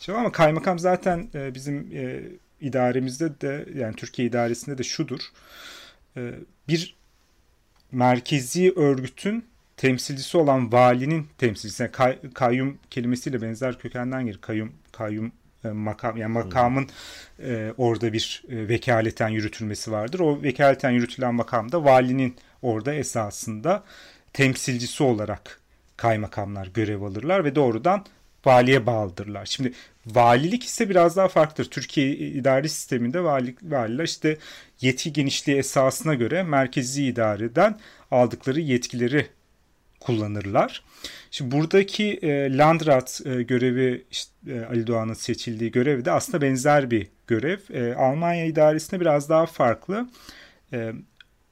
şey 0.00 0.14
ama 0.14 0.32
kaymakam 0.32 0.78
zaten 0.78 1.28
e, 1.34 1.54
bizim 1.54 1.90
e, 1.94 2.22
idaremizde 2.60 3.40
de 3.40 3.66
yani 3.74 3.96
Türkiye 3.96 4.28
idaresinde 4.28 4.78
de 4.78 4.82
şudur. 4.82 5.20
Bir 6.68 6.96
merkezi 7.92 8.72
örgütün 8.76 9.44
temsilcisi 9.76 10.36
olan 10.36 10.72
valinin 10.72 11.26
temsilcisi 11.38 11.82
yani 11.82 11.92
kay, 11.92 12.18
kayyum 12.34 12.78
kelimesiyle 12.90 13.42
benzer 13.42 13.78
kökenden 13.78 14.26
gelir. 14.26 14.40
Kayyum 14.40 14.72
kayyum 14.92 15.32
makam 15.64 16.16
yani 16.16 16.32
makamın 16.32 16.88
e, 17.42 17.72
orada 17.76 18.12
bir 18.12 18.42
e, 18.48 18.68
vekaleten 18.68 19.28
yürütülmesi 19.28 19.92
vardır. 19.92 20.20
O 20.20 20.42
vekaleten 20.42 20.90
yürütülen 20.90 21.34
makamda 21.34 21.84
valinin 21.84 22.36
orada 22.62 22.94
esasında 22.94 23.84
temsilcisi 24.32 25.02
olarak 25.02 25.60
kaymakamlar 25.96 26.66
görev 26.66 27.02
alırlar 27.02 27.44
ve 27.44 27.54
doğrudan 27.54 28.04
valiye 28.44 28.86
bağlıdırlar. 28.86 29.46
Şimdi 29.46 29.72
valilik 30.06 30.64
ise 30.64 30.90
biraz 30.90 31.16
daha 31.16 31.28
farklıdır. 31.28 31.70
Türkiye 31.70 32.10
idari 32.16 32.68
sisteminde 32.68 33.24
vali, 33.24 33.54
valiler 33.62 34.04
işte 34.04 34.36
yetki 34.80 35.12
genişliği 35.12 35.58
esasına 35.58 36.14
göre 36.14 36.42
merkezi 36.42 37.04
idareden 37.04 37.78
aldıkları 38.10 38.60
yetkileri 38.60 39.26
kullanırlar. 40.00 40.84
Şimdi 41.30 41.56
buradaki 41.56 42.18
e, 42.22 42.56
Landrat 42.56 43.20
e, 43.24 43.42
görevi 43.42 44.04
işte, 44.10 44.32
e, 44.48 44.60
Ali 44.60 44.86
Doğan'ın 44.86 45.14
seçildiği 45.14 45.70
görevi 45.70 46.04
de 46.04 46.10
aslında 46.10 46.42
benzer 46.42 46.90
bir 46.90 47.06
görev. 47.26 47.58
E, 47.72 47.94
Almanya 47.94 48.44
idaresinde 48.44 49.00
biraz 49.00 49.28
daha 49.28 49.46
farklı. 49.46 50.08
E, 50.72 50.92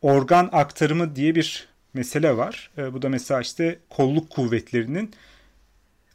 organ 0.03 0.49
aktarımı 0.53 1.17
diye 1.17 1.35
bir 1.35 1.69
mesele 1.95 2.37
var. 2.37 2.71
E, 2.79 2.93
bu 2.93 3.03
da 3.03 3.09
mesela 3.09 3.41
işte 3.41 3.79
kolluk 3.91 4.31
kuvvetlerinin 4.31 5.15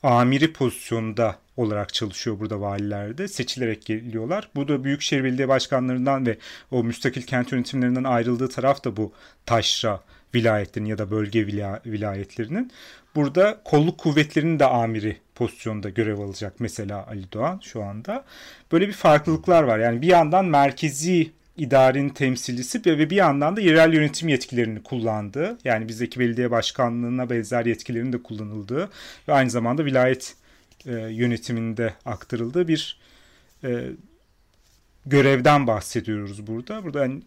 amiri 0.03 0.53
pozisyonunda 0.53 1.35
olarak 1.57 1.93
çalışıyor 1.93 2.39
burada 2.39 2.61
valilerde. 2.61 3.27
Seçilerek 3.27 3.85
geliyorlar. 3.85 4.49
Bu 4.55 4.67
da 4.67 4.83
Büyükşehir 4.83 5.23
Belediye 5.23 5.47
Başkanlarından 5.47 6.25
ve 6.25 6.37
o 6.71 6.83
müstakil 6.83 7.21
kent 7.21 7.51
yönetimlerinden 7.51 8.03
ayrıldığı 8.03 8.49
taraf 8.49 8.83
da 8.83 8.97
bu 8.97 9.13
taşra 9.45 9.99
vilayetlerinin 10.35 10.89
ya 10.89 10.97
da 10.97 11.11
bölge 11.11 11.47
vilayetlerinin. 11.85 12.71
Burada 13.15 13.61
kolluk 13.65 13.97
kuvvetlerinin 13.97 14.59
de 14.59 14.65
amiri 14.65 15.17
pozisyonda 15.35 15.89
görev 15.89 16.19
alacak 16.19 16.53
mesela 16.59 17.07
Ali 17.07 17.31
Doğan 17.31 17.59
şu 17.63 17.83
anda. 17.83 18.25
Böyle 18.71 18.87
bir 18.87 18.93
farklılıklar 18.93 19.63
var. 19.63 19.79
Yani 19.79 20.01
bir 20.01 20.07
yandan 20.07 20.45
merkezi 20.45 21.31
idarenin 21.57 22.09
temsilcisi 22.09 22.81
ve 22.85 23.09
bir 23.09 23.15
yandan 23.15 23.55
da 23.55 23.61
yerel 23.61 23.93
yönetim 23.93 24.29
yetkilerini 24.29 24.83
kullandığı 24.83 25.57
yani 25.63 25.87
bizdeki 25.87 26.19
belediye 26.19 26.51
başkanlığına 26.51 27.29
benzer 27.29 27.65
yetkilerin 27.65 28.13
de 28.13 28.23
kullanıldığı 28.23 28.89
ve 29.27 29.33
aynı 29.33 29.49
zamanda 29.49 29.85
vilayet 29.85 30.35
e, 30.85 30.91
yönetiminde 30.91 31.93
aktarıldığı 32.05 32.67
bir 32.67 32.99
e, 33.63 33.89
görevden 35.05 35.67
bahsediyoruz 35.67 36.47
burada. 36.47 36.83
Burada 36.83 37.01
yani 37.01 37.21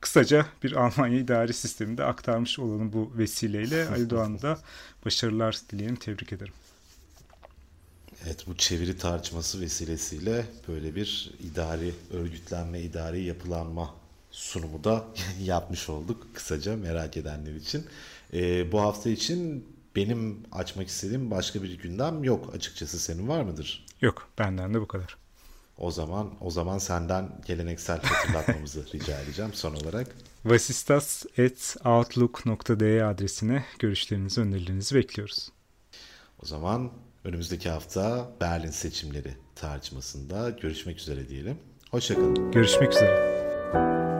kısaca 0.00 0.46
bir 0.62 0.72
Almanya 0.72 1.18
idari 1.18 1.52
sisteminde 1.52 2.04
aktarmış 2.04 2.58
olalım 2.58 2.92
bu 2.92 3.12
vesileyle. 3.18 3.88
Ali 3.94 4.10
Doğan'a 4.10 4.42
da 4.42 4.58
başarılar 5.04 5.60
dileyelim, 5.70 5.96
tebrik 5.96 6.32
ederim. 6.32 6.54
Evet 8.26 8.46
bu 8.46 8.56
çeviri 8.56 8.96
tartışması 8.96 9.60
vesilesiyle 9.60 10.46
böyle 10.68 10.94
bir 10.94 11.32
idari 11.40 11.94
örgütlenme, 12.12 12.80
idari 12.80 13.24
yapılanma 13.24 13.94
sunumu 14.30 14.84
da 14.84 15.04
yapmış 15.42 15.88
olduk 15.88 16.26
kısaca 16.34 16.76
merak 16.76 17.16
edenler 17.16 17.54
için. 17.54 17.86
Ee, 18.34 18.72
bu 18.72 18.80
hafta 18.80 19.10
için 19.10 19.66
benim 19.96 20.42
açmak 20.52 20.88
istediğim 20.88 21.30
başka 21.30 21.62
bir 21.62 21.78
gündem 21.78 22.24
yok 22.24 22.54
açıkçası 22.54 22.98
senin 22.98 23.28
var 23.28 23.42
mıdır? 23.42 23.86
Yok 24.00 24.28
benden 24.38 24.74
de 24.74 24.80
bu 24.80 24.88
kadar. 24.88 25.16
O 25.78 25.90
zaman 25.90 26.30
o 26.40 26.50
zaman 26.50 26.78
senden 26.78 27.40
geleneksel 27.46 28.02
hatırlatmamızı 28.02 28.86
rica 28.94 29.20
edeceğim 29.20 29.50
son 29.54 29.74
olarak. 29.74 30.16
vasistas.outlook.de 30.44 33.04
adresine 33.04 33.64
görüşlerinizi, 33.78 34.40
önerilerinizi 34.40 34.94
bekliyoruz. 34.94 35.48
O 36.42 36.46
zaman 36.46 36.90
önümüzdeki 37.24 37.70
hafta 37.70 38.30
Berlin 38.40 38.70
seçimleri 38.70 39.34
tartışmasında 39.54 40.50
görüşmek 40.50 40.98
üzere 40.98 41.28
diyelim. 41.28 41.58
Hoşçakalın. 41.90 42.52
Görüşmek 42.52 42.92
üzere. 42.92 44.11